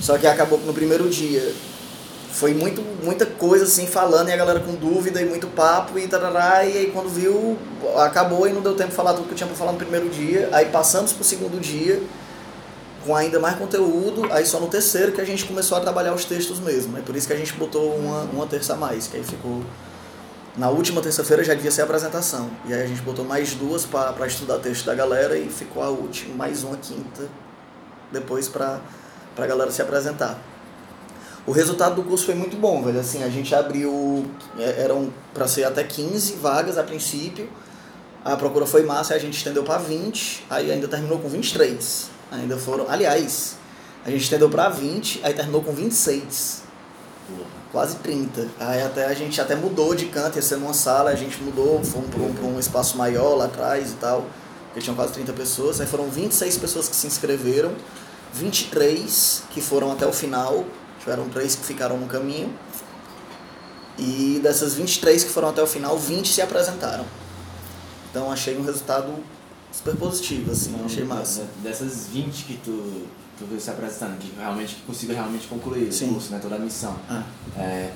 Só 0.00 0.18
que 0.18 0.26
acabou 0.26 0.58
que 0.58 0.66
no 0.66 0.74
primeiro 0.74 1.08
dia 1.08 1.54
foi 2.32 2.54
muito, 2.54 2.80
muita 3.04 3.26
coisa 3.26 3.64
assim 3.64 3.86
falando 3.86 4.28
e 4.28 4.32
a 4.32 4.36
galera 4.36 4.60
com 4.60 4.74
dúvida 4.74 5.20
e 5.20 5.24
muito 5.24 5.46
papo 5.48 5.98
e 5.98 6.06
tarará, 6.06 6.64
e 6.64 6.76
aí 6.76 6.90
quando 6.92 7.08
viu, 7.08 7.58
acabou 7.96 8.48
e 8.48 8.52
não 8.52 8.60
deu 8.60 8.74
tempo 8.74 8.90
de 8.90 8.96
falar 8.96 9.14
tudo 9.14 9.26
que 9.26 9.32
eu 9.32 9.36
tinha 9.36 9.46
pra 9.46 9.56
falar 9.56 9.72
no 9.72 9.78
primeiro 9.78 10.08
dia. 10.08 10.48
Aí 10.52 10.66
passamos 10.66 11.12
pro 11.12 11.24
segundo 11.24 11.60
dia 11.60 12.00
com 13.04 13.16
ainda 13.16 13.40
mais 13.40 13.56
conteúdo, 13.56 14.30
aí 14.30 14.44
só 14.44 14.60
no 14.60 14.68
terceiro 14.68 15.12
que 15.12 15.20
a 15.20 15.24
gente 15.24 15.44
começou 15.44 15.76
a 15.76 15.80
trabalhar 15.80 16.14
os 16.14 16.24
textos 16.24 16.60
mesmo. 16.60 16.98
É 16.98 17.00
por 17.00 17.16
isso 17.16 17.26
que 17.26 17.32
a 17.32 17.36
gente 17.36 17.52
botou 17.54 17.96
uma, 17.96 18.22
uma 18.24 18.46
terça 18.46 18.74
a 18.74 18.76
mais, 18.76 19.06
que 19.06 19.16
aí 19.16 19.24
ficou. 19.24 19.62
Na 20.56 20.68
última 20.68 21.00
terça-feira 21.00 21.42
já 21.42 21.54
devia 21.54 21.70
ser 21.70 21.82
a 21.82 21.84
apresentação. 21.84 22.50
E 22.66 22.74
aí 22.74 22.82
a 22.82 22.86
gente 22.86 23.00
botou 23.02 23.24
mais 23.24 23.54
duas 23.54 23.86
para 23.86 24.26
estudar 24.26 24.58
texto 24.58 24.84
da 24.84 24.94
galera 24.94 25.38
e 25.38 25.48
ficou 25.48 25.82
a 25.82 25.88
última, 25.88 26.34
mais 26.34 26.62
uma 26.62 26.76
quinta 26.76 27.28
depois 28.12 28.48
pra, 28.48 28.80
pra 29.34 29.46
galera 29.46 29.70
se 29.70 29.80
apresentar. 29.80 30.49
O 31.46 31.52
resultado 31.52 31.96
do 31.96 32.02
curso 32.02 32.26
foi 32.26 32.34
muito 32.34 32.56
bom, 32.56 32.82
velho. 32.82 33.00
Assim, 33.00 33.22
a 33.22 33.28
gente 33.28 33.54
abriu. 33.54 34.26
é, 34.58 34.82
Eram 34.82 35.12
para 35.32 35.48
ser 35.48 35.64
até 35.64 35.82
15 35.82 36.34
vagas 36.34 36.76
a 36.78 36.82
princípio. 36.82 37.48
A 38.24 38.36
procura 38.36 38.66
foi 38.66 38.82
massa, 38.82 39.14
a 39.14 39.18
gente 39.18 39.38
estendeu 39.38 39.62
para 39.62 39.78
20, 39.78 40.44
aí 40.50 40.70
ainda 40.70 40.86
terminou 40.86 41.18
com 41.18 41.28
23. 41.28 42.10
Ainda 42.30 42.56
foram. 42.58 42.88
Aliás, 42.88 43.56
a 44.04 44.10
gente 44.10 44.22
estendeu 44.24 44.50
para 44.50 44.68
20, 44.68 45.20
aí 45.22 45.32
terminou 45.32 45.62
com 45.62 45.72
26. 45.72 46.62
Quase 47.72 47.96
30. 47.96 48.48
Aí 48.58 48.82
até 48.82 49.06
a 49.06 49.14
gente 49.14 49.40
até 49.40 49.54
mudou 49.54 49.94
de 49.94 50.06
canto, 50.06 50.36
ia 50.36 50.42
ser 50.42 50.56
numa 50.56 50.74
sala, 50.74 51.10
a 51.10 51.14
gente 51.14 51.40
mudou, 51.42 51.82
fomos 51.82 52.10
para 52.10 52.22
um, 52.22 52.34
pra 52.34 52.44
um 52.44 52.58
espaço 52.58 52.98
maior 52.98 53.36
lá 53.36 53.46
atrás 53.46 53.92
e 53.92 53.94
tal, 53.94 54.26
porque 54.66 54.80
tinham 54.80 54.96
quase 54.96 55.14
30 55.14 55.32
pessoas. 55.32 55.80
Aí 55.80 55.86
foram 55.86 56.10
26 56.10 56.58
pessoas 56.58 56.88
que 56.88 56.96
se 56.96 57.06
inscreveram, 57.06 57.72
23 58.34 59.44
que 59.50 59.60
foram 59.60 59.92
até 59.92 60.06
o 60.06 60.12
final, 60.12 60.64
tiveram 61.00 61.28
três 61.28 61.54
que 61.56 61.64
ficaram 61.64 61.96
no 61.98 62.06
caminho. 62.06 62.52
E 63.98 64.40
dessas 64.42 64.74
23 64.74 65.24
que 65.24 65.30
foram 65.30 65.48
até 65.48 65.62
o 65.62 65.66
final, 65.66 65.98
20 65.98 66.28
se 66.32 66.40
apresentaram. 66.40 67.04
Então 68.10 68.30
achei 68.32 68.56
um 68.56 68.62
resultado 68.64 69.12
super 69.72 69.94
positivo, 69.96 70.50
assim, 70.52 70.72
Não, 70.72 70.86
achei 70.86 71.04
massa. 71.04 71.42
de- 71.42 71.68
Dessas 71.68 72.06
20 72.08 72.44
que 72.44 72.56
tu, 72.58 73.06
tu 73.38 73.44
viu 73.46 73.60
se 73.60 73.70
apresentando, 73.70 74.18
que 74.18 74.32
realmente 74.36 74.76
que 74.76 74.82
consiga 74.82 75.12
realmente 75.14 75.46
concluir 75.46 75.92
Sim. 75.92 76.10
o 76.10 76.12
curso, 76.14 76.32
né? 76.32 76.38
Toda 76.40 76.56
a 76.56 76.58
missão. 76.58 76.96
Ah, 77.08 77.22
É, 77.58 77.92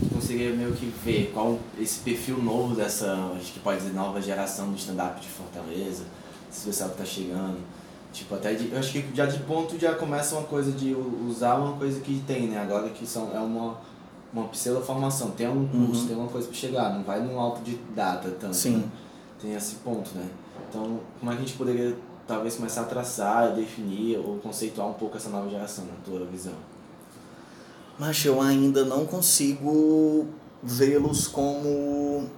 tu 0.00 0.14
conseguiria 0.14 0.54
meio 0.54 0.72
que 0.72 0.92
ver 1.04 1.30
qual 1.32 1.58
esse 1.80 2.00
perfil 2.00 2.38
novo 2.42 2.74
dessa, 2.74 3.14
acho 3.40 3.52
que 3.52 3.60
pode 3.60 3.78
dizer, 3.80 3.94
nova 3.94 4.20
geração 4.20 4.70
do 4.70 4.76
stand-up 4.76 5.20
de 5.20 5.28
Fortaleza, 5.28 6.02
esse 6.52 6.66
pessoal 6.66 6.90
que 6.90 6.98
tá 6.98 7.04
chegando. 7.04 7.58
Tipo, 8.12 8.34
até 8.34 8.54
de, 8.54 8.72
eu 8.72 8.78
acho 8.78 8.92
que 8.92 9.04
já 9.14 9.26
de 9.26 9.38
ponto 9.40 9.78
já 9.78 9.94
começa 9.94 10.34
uma 10.36 10.44
coisa 10.44 10.72
de 10.72 10.94
usar 10.94 11.56
uma 11.56 11.76
coisa 11.76 12.00
que 12.00 12.22
tem, 12.26 12.48
né? 12.48 12.58
Agora 12.58 12.88
que 12.88 13.06
são, 13.06 13.30
é 13.34 13.38
uma, 13.38 13.76
uma 14.32 14.48
pseudo-formação, 14.48 15.30
tem 15.32 15.48
um 15.48 15.66
curso, 15.68 16.06
tem 16.06 16.16
uma 16.16 16.28
coisa 16.28 16.48
para 16.48 16.56
chegar, 16.56 16.94
não 16.94 17.02
vai 17.02 17.20
num 17.22 17.38
autodidata 17.38 18.30
tanto. 18.40 18.56
Sim. 18.56 18.78
Né? 18.78 18.88
Tem 19.40 19.54
esse 19.54 19.76
ponto, 19.76 20.10
né? 20.14 20.26
Então, 20.68 21.00
como 21.18 21.30
é 21.30 21.36
que 21.36 21.42
a 21.42 21.46
gente 21.46 21.56
poderia 21.56 21.96
talvez 22.26 22.56
começar 22.56 22.82
a 22.82 22.84
traçar, 22.84 23.54
definir 23.54 24.18
ou 24.18 24.38
conceituar 24.38 24.88
um 24.88 24.94
pouco 24.94 25.16
essa 25.16 25.28
nova 25.28 25.48
geração, 25.48 25.84
na 25.84 25.94
tua 26.04 26.26
visão? 26.26 26.54
Mas 27.98 28.24
eu 28.24 28.40
ainda 28.40 28.84
não 28.84 29.06
consigo 29.06 30.26
vê-los 30.62 31.26
como 31.26 32.28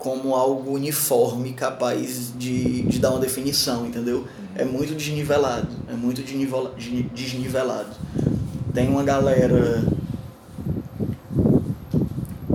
como 0.00 0.34
algo 0.34 0.72
uniforme 0.72 1.52
capaz 1.52 2.32
de, 2.36 2.82
de 2.82 2.98
dar 2.98 3.10
uma 3.10 3.20
definição, 3.20 3.86
entendeu? 3.86 4.26
É 4.56 4.64
muito 4.64 4.94
desnivelado, 4.94 5.68
é 5.88 5.92
muito 5.92 6.22
desnivelado. 6.22 7.90
Tem 8.72 8.88
uma 8.88 9.04
galera 9.04 9.84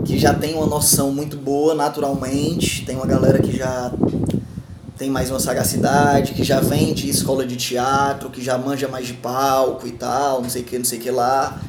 que 0.03 0.17
já 0.17 0.33
tem 0.33 0.55
uma 0.55 0.65
noção 0.65 1.11
muito 1.11 1.37
boa 1.37 1.75
naturalmente, 1.75 2.83
tem 2.83 2.95
uma 2.95 3.05
galera 3.05 3.39
que 3.39 3.55
já 3.55 3.93
tem 4.97 5.11
mais 5.11 5.29
uma 5.29 5.39
sagacidade, 5.39 6.33
que 6.33 6.43
já 6.43 6.59
vem 6.59 6.95
de 6.95 7.07
escola 7.07 7.45
de 7.45 7.55
teatro, 7.55 8.31
que 8.31 8.43
já 8.43 8.57
manja 8.57 8.87
mais 8.87 9.05
de 9.05 9.13
palco 9.13 9.85
e 9.87 9.91
tal, 9.91 10.41
não 10.41 10.49
sei 10.49 10.63
o 10.63 10.65
que, 10.65 10.77
não 10.79 10.85
sei 10.85 10.97
o 10.97 11.01
que 11.01 11.11
lá 11.11 11.61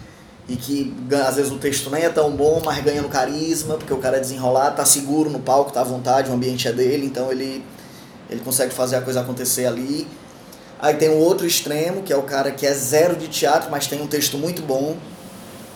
e 0.48 0.54
que 0.56 0.94
às 1.26 1.36
vezes 1.36 1.50
o 1.50 1.58
texto 1.58 1.90
nem 1.90 2.04
é 2.04 2.08
tão 2.08 2.30
bom, 2.30 2.62
mas 2.64 2.82
ganha 2.82 3.02
no 3.02 3.08
carisma, 3.08 3.76
porque 3.76 3.92
o 3.92 3.98
cara 3.98 4.18
é 4.18 4.20
desenrolado, 4.20 4.76
tá 4.76 4.84
seguro 4.84 5.28
no 5.28 5.40
palco, 5.40 5.72
tá 5.72 5.80
à 5.80 5.84
vontade, 5.84 6.30
o 6.30 6.34
ambiente 6.34 6.68
é 6.68 6.72
dele, 6.72 7.06
então 7.06 7.32
ele, 7.32 7.64
ele 8.30 8.40
consegue 8.40 8.72
fazer 8.72 8.96
a 8.96 9.00
coisa 9.00 9.20
acontecer 9.20 9.66
ali. 9.66 10.06
Aí 10.78 10.94
tem 10.94 11.08
o 11.08 11.16
outro 11.16 11.46
extremo, 11.46 12.02
que 12.02 12.12
é 12.12 12.16
o 12.16 12.22
cara 12.22 12.52
que 12.52 12.66
é 12.66 12.72
zero 12.72 13.16
de 13.16 13.26
teatro, 13.28 13.70
mas 13.70 13.86
tem 13.86 14.00
um 14.00 14.06
texto 14.06 14.38
muito 14.38 14.62
bom. 14.62 14.96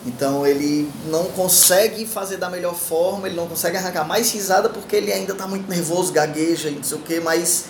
Então 0.05 0.47
ele 0.47 0.89
não 1.07 1.25
consegue 1.25 2.05
fazer 2.05 2.37
da 2.37 2.49
melhor 2.49 2.73
forma, 2.73 3.27
ele 3.27 3.35
não 3.35 3.47
consegue 3.47 3.77
arrancar 3.77 4.05
mais 4.05 4.31
risada 4.31 4.69
porque 4.69 4.95
ele 4.95 5.11
ainda 5.11 5.35
tá 5.35 5.45
muito 5.45 5.69
nervoso, 5.69 6.11
gagueja 6.13 6.69
e 6.69 6.75
não 6.75 6.83
sei 6.83 6.97
o 6.97 7.01
que, 7.01 7.19
mas 7.19 7.65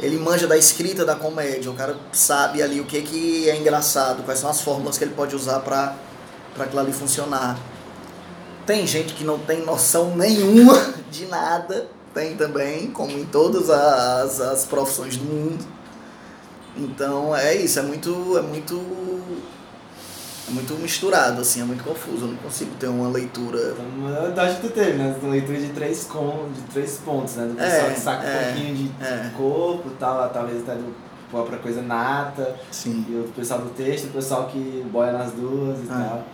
ele 0.00 0.16
manja 0.16 0.46
da 0.48 0.56
escrita 0.56 1.04
da 1.04 1.14
comédia, 1.14 1.70
o 1.70 1.74
cara 1.74 1.96
sabe 2.12 2.62
ali 2.62 2.80
o 2.80 2.86
que, 2.86 3.02
que 3.02 3.48
é 3.48 3.56
engraçado, 3.56 4.24
quais 4.24 4.40
são 4.40 4.48
as 4.48 4.60
fórmulas 4.60 4.96
que 4.96 5.04
ele 5.04 5.12
pode 5.14 5.36
usar 5.36 5.60
para 5.60 5.94
para 6.54 6.64
aquilo 6.64 6.80
ali 6.80 6.92
funcionar. 6.92 7.58
Tem 8.66 8.86
gente 8.86 9.14
que 9.14 9.24
não 9.24 9.38
tem 9.38 9.64
noção 9.64 10.14
nenhuma 10.16 10.94
de 11.10 11.26
nada, 11.26 11.88
tem 12.14 12.36
também, 12.36 12.90
como 12.90 13.10
em 13.12 13.24
todas 13.24 13.70
as, 13.70 14.40
as 14.40 14.64
profissões 14.64 15.16
do 15.16 15.24
mundo. 15.24 15.64
Então 16.76 17.34
é 17.34 17.54
isso, 17.54 17.78
é 17.78 17.82
muito, 17.82 18.38
é 18.38 18.42
muito 18.42 18.76
é 20.48 20.52
muito 20.52 20.74
misturado, 20.74 21.42
assim, 21.42 21.60
é 21.60 21.64
muito 21.64 21.84
confuso, 21.84 22.24
eu 22.24 22.28
não 22.28 22.36
consigo 22.36 22.74
ter 22.74 22.88
uma 22.88 23.08
leitura. 23.08 23.76
Então, 24.32 24.44
acho 24.44 24.56
que 24.56 24.68
tu 24.68 24.74
teve, 24.74 24.94
né? 24.94 25.14
Uma 25.22 25.30
leitura 25.30 25.58
de 25.58 25.68
três, 25.68 26.04
com, 26.04 26.48
de 26.52 26.62
três 26.72 26.98
pontos, 27.04 27.36
né? 27.36 27.46
Do 27.46 27.54
pessoal 27.54 27.90
é, 27.90 27.94
que 27.94 28.00
saca 28.00 28.26
é, 28.26 28.40
um 28.40 28.44
pouquinho 28.44 28.74
de 28.74 28.90
é. 29.00 29.30
corpo 29.36 29.90
tal, 29.98 30.28
talvez 30.30 30.62
até 30.62 30.74
do 30.74 30.92
própria 31.30 31.58
coisa 31.58 31.80
nata. 31.80 32.56
Sim. 32.70 33.06
E 33.08 33.14
o 33.14 33.32
pessoal 33.32 33.60
do 33.60 33.70
texto, 33.70 34.06
o 34.06 34.10
pessoal 34.10 34.48
que 34.48 34.84
boia 34.90 35.12
nas 35.12 35.32
duas 35.32 35.78
e 35.78 35.84
é. 35.84 35.86
tal. 35.86 36.24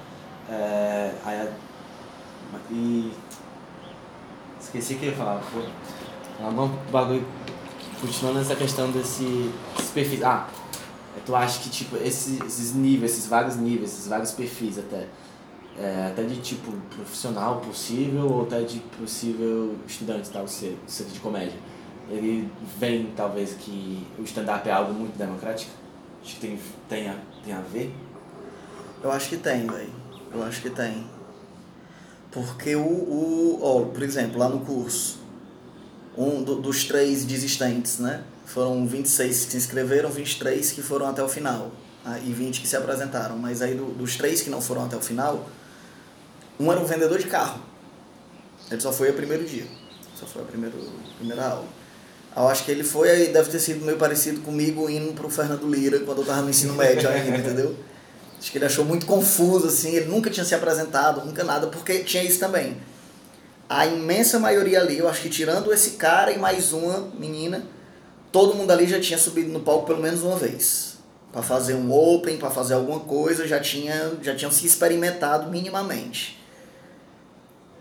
É, 0.48 1.12
aí, 1.24 1.48
e 2.70 3.12
esqueci 4.60 4.94
o 4.94 4.98
que 4.98 5.06
eu 5.06 5.10
ia 5.10 5.16
falar. 5.16 5.40
Pô, 5.40 5.60
algum 6.44 6.68
bagulho. 6.90 7.26
Continuando 8.00 8.40
essa 8.40 8.54
questão 8.54 8.90
desse, 8.90 9.50
desse 9.76 9.92
perfil. 9.92 10.26
Ah, 10.26 10.48
tu 11.24 11.34
acha 11.34 11.60
que 11.60 11.70
tipo, 11.70 11.96
esses, 11.96 12.40
esses 12.40 12.74
níveis, 12.74 13.12
esses 13.12 13.26
vários 13.26 13.56
níveis, 13.56 13.92
esses 13.92 14.08
vários 14.08 14.32
perfis 14.32 14.78
até. 14.78 15.06
É, 15.78 16.06
até 16.10 16.22
de 16.22 16.40
tipo 16.40 16.72
profissional 16.94 17.60
possível 17.60 18.26
ou 18.32 18.42
até 18.44 18.62
de 18.62 18.78
possível 18.98 19.76
estudante, 19.86 20.30
ser, 20.46 20.78
ser 20.86 21.04
de 21.04 21.20
comédia. 21.20 21.58
Ele 22.08 22.50
vem 22.78 23.12
talvez 23.14 23.54
que 23.54 24.06
o 24.18 24.22
stand-up 24.22 24.66
é 24.66 24.72
algo 24.72 24.94
muito 24.94 25.18
democrático? 25.18 25.70
Acho 26.22 26.34
que 26.36 26.40
tem, 26.40 26.58
tem, 26.88 27.08
a, 27.08 27.16
tem 27.44 27.52
a 27.52 27.60
ver? 27.60 27.94
Eu 29.02 29.12
acho 29.12 29.28
que 29.28 29.36
tem, 29.36 29.66
velho. 29.66 30.05
Eu 30.32 30.42
acho 30.42 30.60
que 30.60 30.70
tem. 30.70 31.06
Porque 32.30 32.76
o, 32.76 32.82
o 32.82 33.60
ó, 33.62 33.84
por 33.86 34.02
exemplo, 34.02 34.38
lá 34.38 34.48
no 34.48 34.60
curso, 34.60 35.18
um 36.16 36.42
do, 36.42 36.56
dos 36.56 36.84
três 36.84 37.24
desistentes, 37.24 37.98
né? 37.98 38.22
Foram 38.44 38.86
26 38.86 39.44
que 39.46 39.50
se 39.52 39.56
inscreveram, 39.56 40.10
23 40.10 40.72
que 40.72 40.82
foram 40.82 41.08
até 41.08 41.22
o 41.22 41.28
final. 41.28 41.72
Ah, 42.04 42.18
e 42.18 42.32
20 42.32 42.60
que 42.60 42.68
se 42.68 42.76
apresentaram. 42.76 43.36
Mas 43.36 43.62
aí 43.62 43.74
do, 43.74 43.86
dos 43.86 44.16
três 44.16 44.42
que 44.42 44.50
não 44.50 44.60
foram 44.60 44.84
até 44.84 44.96
o 44.96 45.00
final, 45.00 45.46
um 46.58 46.70
era 46.70 46.80
um 46.80 46.84
vendedor 46.84 47.18
de 47.18 47.26
carro. 47.26 47.60
Ele 48.70 48.80
só 48.80 48.92
foi 48.92 49.10
o 49.10 49.14
primeiro 49.14 49.44
dia. 49.44 49.66
Só 50.14 50.26
foi 50.26 50.42
a 50.42 50.44
primeira, 50.44 50.76
a 50.76 51.16
primeira 51.18 51.46
aula. 51.46 51.66
Eu 52.36 52.48
acho 52.48 52.64
que 52.64 52.70
ele 52.70 52.84
foi, 52.84 53.28
deve 53.28 53.50
ter 53.50 53.58
sido 53.58 53.84
meio 53.84 53.96
parecido 53.96 54.42
comigo 54.42 54.90
indo 54.90 55.14
pro 55.14 55.30
Fernando 55.30 55.66
Lira 55.68 56.00
quando 56.00 56.20
eu 56.20 56.26
tava 56.26 56.42
no 56.42 56.50
ensino 56.50 56.74
médio 56.74 57.08
ainda, 57.08 57.38
entendeu? 57.38 57.74
Acho 58.38 58.52
que 58.52 58.58
ele 58.58 58.66
achou 58.66 58.84
muito 58.84 59.06
confuso, 59.06 59.66
assim, 59.66 59.94
ele 59.96 60.06
nunca 60.06 60.30
tinha 60.30 60.44
se 60.44 60.54
apresentado, 60.54 61.24
nunca 61.24 61.42
nada, 61.42 61.66
porque 61.68 62.00
tinha 62.00 62.22
isso 62.22 62.38
também. 62.38 62.76
A 63.68 63.86
imensa 63.86 64.38
maioria 64.38 64.80
ali, 64.80 64.98
eu 64.98 65.08
acho 65.08 65.22
que 65.22 65.28
tirando 65.28 65.72
esse 65.72 65.92
cara 65.92 66.30
e 66.30 66.38
mais 66.38 66.72
uma 66.72 67.08
menina, 67.18 67.64
todo 68.30 68.54
mundo 68.54 68.70
ali 68.70 68.86
já 68.86 69.00
tinha 69.00 69.18
subido 69.18 69.50
no 69.50 69.60
palco 69.60 69.86
pelo 69.86 70.00
menos 70.00 70.22
uma 70.22 70.36
vez. 70.36 70.96
para 71.32 71.42
fazer 71.42 71.74
um 71.74 71.92
open, 71.92 72.38
para 72.38 72.50
fazer 72.50 72.74
alguma 72.74 73.00
coisa, 73.00 73.46
já, 73.46 73.60
tinha, 73.60 74.12
já 74.22 74.34
tinham 74.34 74.50
se 74.50 74.64
experimentado 74.66 75.50
minimamente. 75.50 76.42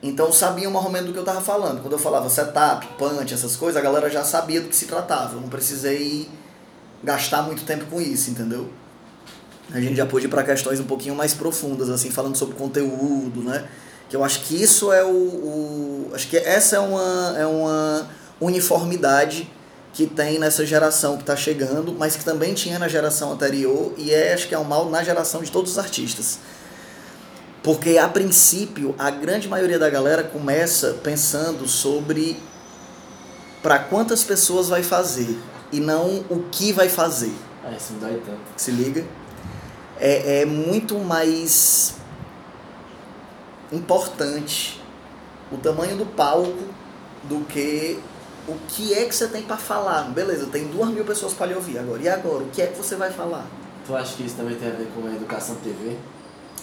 Então 0.03 0.31
sabiam 0.31 0.71
mais 0.71 0.85
ou 0.85 0.91
menos 0.91 1.07
do 1.07 1.13
que 1.13 1.19
eu 1.19 1.23
tava 1.23 1.41
falando. 1.41 1.81
Quando 1.81 1.93
eu 1.93 1.99
falava 1.99 2.29
setup, 2.29 2.85
punch, 2.97 3.33
essas 3.33 3.55
coisas, 3.55 3.79
a 3.79 3.83
galera 3.83 4.09
já 4.09 4.23
sabia 4.23 4.59
do 4.61 4.67
que 4.69 4.75
se 4.75 4.85
tratava. 4.87 5.35
Eu 5.35 5.41
não 5.41 5.49
precisei 5.49 6.29
gastar 7.03 7.43
muito 7.43 7.63
tempo 7.63 7.85
com 7.85 8.01
isso, 8.01 8.29
entendeu? 8.29 8.69
A 9.73 9.79
gente 9.79 9.95
já 9.95 10.05
pôde 10.05 10.25
ir 10.25 10.29
para 10.29 10.43
questões 10.43 10.79
um 10.79 10.85
pouquinho 10.85 11.15
mais 11.15 11.33
profundas, 11.33 11.89
assim, 11.89 12.09
falando 12.09 12.35
sobre 12.35 12.55
conteúdo, 12.55 13.41
né? 13.41 13.67
Que 14.09 14.15
eu 14.15 14.23
acho 14.23 14.41
que 14.41 14.61
isso 14.61 14.91
é 14.93 15.03
o, 15.03 15.09
o 15.09 16.11
acho 16.13 16.27
que 16.27 16.37
essa 16.37 16.75
é 16.75 16.79
uma, 16.79 17.35
é 17.37 17.45
uma 17.45 18.07
uniformidade 18.39 19.49
que 19.93 20.05
tem 20.05 20.37
nessa 20.37 20.65
geração 20.65 21.15
que 21.15 21.23
está 21.23 21.35
chegando, 21.35 21.95
mas 21.97 22.15
que 22.15 22.23
também 22.23 22.53
tinha 22.53 22.77
na 22.77 22.87
geração 22.87 23.31
anterior 23.31 23.93
e 23.97 24.11
é, 24.11 24.33
acho 24.33 24.47
que 24.47 24.53
é 24.53 24.59
um 24.59 24.63
mal 24.63 24.89
na 24.89 25.03
geração 25.03 25.41
de 25.41 25.49
todos 25.49 25.71
os 25.71 25.79
artistas. 25.79 26.39
Porque 27.63 27.97
a 27.97 28.07
princípio, 28.07 28.93
a 28.99 29.09
grande 29.09 29.47
maioria 29.47 29.79
da 29.79 29.89
galera 29.89 30.23
começa 30.23 30.97
pensando 31.01 31.67
sobre 31.67 32.37
para 33.63 33.79
quantas 33.79 34.23
pessoas 34.23 34.69
vai 34.69 34.83
fazer 34.83 35.35
e 35.71 35.79
não 35.79 36.23
o 36.29 36.43
que 36.51 36.71
vai 36.71 36.89
fazer. 36.89 37.33
É, 37.63 37.75
isso 37.75 37.93
me 37.93 37.99
dói 37.99 38.21
tanto. 38.23 38.41
Se 38.55 38.69
liga? 38.69 39.03
É, 40.05 40.41
é 40.41 40.45
muito 40.45 40.99
mais 40.99 41.95
importante 43.71 44.79
o 45.51 45.57
tamanho 45.57 45.97
do 45.97 46.05
palco 46.05 46.63
do 47.23 47.43
que 47.45 47.99
o 48.47 48.55
que 48.67 48.93
é 48.93 49.05
que 49.05 49.15
você 49.15 49.27
tem 49.27 49.41
para 49.41 49.57
falar. 49.57 50.03
Beleza, 50.11 50.45
tem 50.45 50.67
duas 50.67 50.89
mil 50.89 51.03
pessoas 51.03 51.33
para 51.33 51.47
lhe 51.47 51.55
ouvir 51.55 51.79
agora. 51.79 51.99
E 51.99 52.07
agora, 52.07 52.43
o 52.43 52.49
que 52.51 52.61
é 52.61 52.67
que 52.67 52.77
você 52.77 52.95
vai 52.95 53.11
falar? 53.11 53.47
Tu 53.87 53.95
acha 53.95 54.15
que 54.15 54.23
isso 54.23 54.35
também 54.35 54.55
tem 54.55 54.67
a 54.67 54.75
ver 54.75 54.87
com 54.93 55.07
a 55.07 55.15
educação 55.15 55.55
TV? 55.55 55.97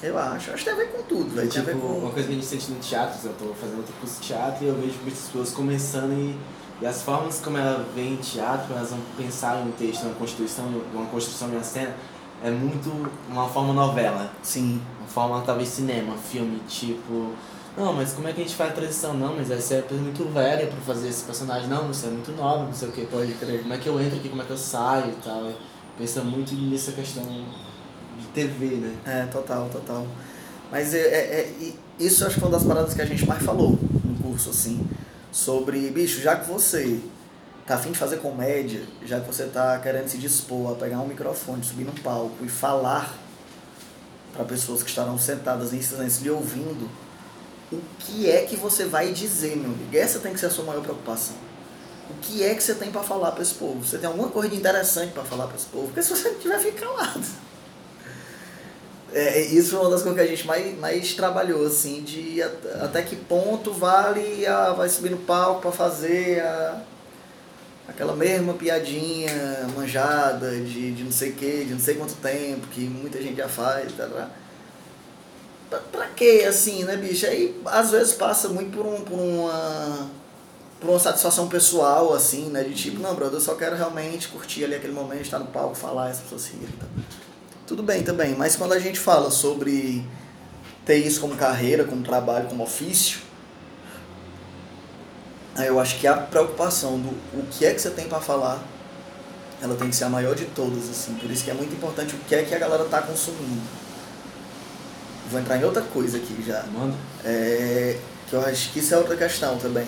Eu 0.01 0.17
acho, 0.17 0.53
acho 0.53 0.65
que 0.65 0.65
tem 0.65 0.73
a 0.73 0.77
ver 0.77 0.93
com 0.93 1.03
tudo, 1.03 1.35
velho. 1.35 1.49
Tipo, 1.49 1.73
com... 1.73 1.87
uma 1.99 2.11
coisa 2.13 2.29
que 2.29 2.35
a 2.35 2.37
gente 2.37 2.47
sente 2.47 2.71
no 2.71 2.79
teatro, 2.79 3.19
eu 3.25 3.35
tô 3.35 3.55
fazendo 3.55 3.79
outro 3.79 3.93
curso 4.01 4.21
de 4.21 4.29
teatro 4.29 4.65
e 4.65 4.69
eu 4.69 4.75
vejo 4.75 4.95
muitas 5.03 5.23
pessoas 5.23 5.51
começando 5.51 6.13
e, 6.13 6.39
e 6.81 6.87
as 6.87 7.03
formas 7.03 7.41
como 7.41 7.59
ela 7.59 7.85
vem 7.93 8.13
em 8.13 8.17
teatro, 8.17 8.73
elas 8.73 8.91
vão 8.91 9.01
pensar 9.17 9.61
em 9.61 9.69
um 9.69 9.73
texto, 9.73 10.05
uma 10.05 10.15
construção, 10.15 10.67
uma 10.95 11.07
construção 11.07 11.51
de 11.51 11.57
uma 11.57 11.65
cena, 11.65 11.95
é 12.43 12.51
muito 12.51 13.11
uma 13.29 13.49
forma 13.49 13.73
novela. 13.73 14.31
Sim. 14.43 14.81
Uma 14.99 15.09
forma 15.09 15.43
talvez 15.43 15.69
cinema, 15.69 16.17
filme, 16.17 16.61
tipo. 16.69 17.33
Não, 17.77 17.93
mas 17.93 18.13
como 18.13 18.29
é 18.29 18.33
que 18.33 18.41
a 18.41 18.45
gente 18.45 18.55
faz 18.55 18.71
a 18.71 18.75
transição? 18.75 19.15
Não, 19.15 19.37
mas 19.37 19.51
essa 19.51 19.75
é 19.75 19.85
muito 19.93 20.31
velha 20.33 20.67
pra 20.67 20.81
fazer 20.81 21.09
esse 21.09 21.25
personagem. 21.25 21.69
Não, 21.69 21.87
você 21.87 22.07
é 22.07 22.11
muito 22.11 22.33
nova, 22.33 22.65
não 22.65 22.73
sei 22.75 22.89
o 22.89 22.93
que. 22.93 23.07
Pode 23.07 23.33
crer. 23.35 23.63
Como 23.63 23.73
é 23.73 23.79
que 23.79 23.89
eu 23.89 24.01
entro 24.01 24.19
aqui, 24.19 24.29
como 24.29 24.43
é 24.43 24.45
que 24.45 24.51
eu 24.51 24.59
saio 24.59 25.11
e 25.11 25.25
tal. 25.25 25.53
Pensa 25.97 26.23
muito 26.23 26.55
nessa 26.55 26.93
questão 26.93 27.25
de 27.25 28.27
TV, 28.35 28.67
né? 28.77 28.95
É, 29.07 29.27
total, 29.27 29.69
total. 29.71 30.07
Mas 30.71 30.95
é, 30.95 30.99
é, 30.99 31.55
é, 31.61 31.73
isso 31.99 32.25
acho 32.25 32.35
que 32.35 32.41
foi 32.41 32.49
uma 32.49 32.59
das 32.59 32.67
paradas 32.67 32.95
que 32.95 33.03
a 33.03 33.05
gente 33.05 33.27
mais 33.27 33.43
falou 33.43 33.79
no 34.05 34.23
curso, 34.23 34.51
assim. 34.51 34.87
Sobre, 35.31 35.91
bicho, 35.91 36.21
já 36.21 36.37
que 36.37 36.51
você 36.51 37.01
tá 37.67 37.77
afim 37.77 37.93
de 37.93 37.99
fazer 37.99 38.19
comédia, 38.19 38.83
já 39.05 39.21
que 39.21 39.27
você 39.27 39.45
tá 39.47 39.79
querendo 39.79 40.09
se 40.09 40.19
dispor 40.19 40.73
a 40.73 40.75
pegar 40.75 41.01
um 41.01 41.07
microfone, 41.07 41.63
subir 41.65 41.85
num 41.85 41.95
palco 41.95 42.45
e 42.45 42.49
falar 42.49 43.17
para 44.33 44.45
pessoas 44.45 44.83
que 44.83 44.89
estarão 44.89 45.19
sentadas 45.19 45.73
em 45.73 45.81
silêncio 45.81 46.25
lhe 46.25 46.31
ouvindo, 46.31 46.91
o 47.71 47.81
que 48.01 48.31
é 48.31 48.43
que 48.43 48.57
você 48.57 48.85
vai 48.85 49.13
dizer, 49.13 49.57
meu 49.57 49.71
amigo? 49.71 49.97
Essa 49.97 50.19
tem 50.19 50.33
que 50.33 50.41
ser 50.41 50.47
a 50.47 50.51
sua 50.51 50.65
maior 50.65 50.83
preocupação. 50.83 51.37
O 52.11 52.15
que 52.21 52.43
é 52.43 52.55
que 52.55 52.63
você 52.63 52.75
tem 52.75 52.91
para 52.91 53.03
falar 53.03 53.33
para 53.33 53.43
esse 53.43 53.55
povo? 53.55 53.83
Você 53.83 53.97
tem 53.97 54.07
alguma 54.07 54.29
coisa 54.29 54.49
de 54.49 54.57
interessante 54.57 55.13
para 55.13 55.23
falar 55.23 55.47
para 55.47 55.57
esse 55.57 55.67
povo? 55.67 55.87
Porque 55.87 56.03
se 56.03 56.11
você 56.11 56.31
não 56.31 56.39
tiver, 56.39 56.59
fica 56.59 56.87
calado. 56.87 57.25
É, 59.15 59.41
é, 59.41 59.41
isso 59.47 59.71
foi 59.71 59.81
uma 59.81 59.91
das 59.91 60.03
coisas 60.03 60.21
que 60.21 60.27
a 60.27 60.29
gente 60.29 60.47
mais, 60.47 60.79
mais 60.79 61.15
trabalhou, 61.15 61.67
assim, 61.67 62.03
de 62.03 62.43
até 62.43 63.03
que 63.03 63.15
ponto 63.15 63.73
vale 63.73 64.47
a, 64.47 64.73
vai 64.73 64.89
subir 64.89 65.11
no 65.11 65.19
palco 65.19 65.63
para 65.63 65.73
fazer 65.73 66.41
a, 66.41 66.83
aquela 67.89 68.15
mesma 68.15 68.55
piadinha 68.55 69.67
manjada 69.75 70.51
de, 70.61 70.93
de 70.93 71.05
não 71.05 71.13
sei 71.13 71.31
o 71.31 71.35
que, 71.35 71.65
de 71.65 71.73
não 71.73 71.81
sei 71.81 71.95
quanto 71.95 72.15
tempo, 72.15 72.67
que 72.69 72.81
muita 72.81 73.21
gente 73.21 73.37
já 73.37 73.49
faz, 73.49 73.93
tá, 73.93 74.07
tá. 74.07 74.31
Pra, 75.69 75.79
pra 75.79 76.07
quê, 76.09 76.45
assim, 76.49 76.85
né, 76.85 76.97
bicho? 76.97 77.27
Aí 77.27 77.61
às 77.67 77.91
vezes 77.91 78.13
passa 78.13 78.49
muito 78.49 78.77
por, 78.77 78.87
um, 78.87 79.01
por 79.01 79.19
uma 79.19 80.11
por 80.83 80.91
uma 80.91 80.99
satisfação 80.99 81.47
pessoal, 81.47 82.13
assim, 82.13 82.47
né? 82.47 82.65
De 82.65 82.75
tipo, 82.75 83.01
não, 83.01 83.15
brother, 83.15 83.37
eu 83.37 83.41
só 83.41 83.55
quero 83.55 83.77
realmente 83.77 84.27
curtir 84.29 84.65
ali 84.65 84.75
aquele 84.75 84.93
momento, 84.93 85.23
estar 85.23 85.39
no 85.39 85.47
palco, 85.47 85.77
falar, 85.77 86.11
essa 86.11 86.23
pessoa 86.23 86.41
se 86.41 86.55
irrita. 86.55 86.87
Tudo 87.69 87.85
bem 87.85 88.03
também, 88.03 88.35
mas 88.35 88.57
quando 88.57 88.73
a 88.73 88.81
gente 88.81 88.99
fala 88.99 89.31
sobre 89.31 90.05
ter 90.85 90.97
isso 90.97 91.21
como 91.21 91.37
carreira, 91.37 91.85
como 91.85 92.03
trabalho, 92.03 92.49
como 92.49 92.65
ofício, 92.65 93.21
eu 95.57 95.79
acho 95.79 95.99
que 95.99 96.07
a 96.07 96.15
preocupação 96.15 96.99
do 96.99 97.11
o 97.39 97.47
que 97.51 97.67
é 97.67 97.75
que 97.75 97.81
você 97.81 97.91
tem 97.91 98.09
para 98.09 98.21
falar, 98.21 98.63
ela 99.61 99.77
tem 99.77 99.91
que 99.91 99.97
ser 99.97 100.05
a 100.05 100.09
maior 100.09 100.35
de 100.35 100.47
todas, 100.47 100.89
assim. 100.89 101.15
Por 101.15 101.31
isso 101.31 101.45
que 101.45 101.51
é 101.51 101.55
muito 101.55 101.75
importante 101.75 102.15
o 102.15 102.19
que 102.19 102.35
é 102.35 102.43
que 102.43 102.55
a 102.55 102.59
galera 102.59 102.85
tá 102.85 103.03
consumindo. 103.03 103.61
Vou 105.31 105.41
entrar 105.41 105.57
em 105.59 105.65
outra 105.65 105.83
coisa 105.83 106.17
aqui 106.17 106.43
já. 106.47 106.65
Manda. 106.65 106.97
É, 107.25 107.99
que 108.29 108.35
eu 108.35 108.41
acho 108.45 108.73
que 108.73 108.79
isso 108.81 108.95
é 108.95 108.97
outra 108.97 109.17
questão 109.17 109.59
também. 109.59 109.87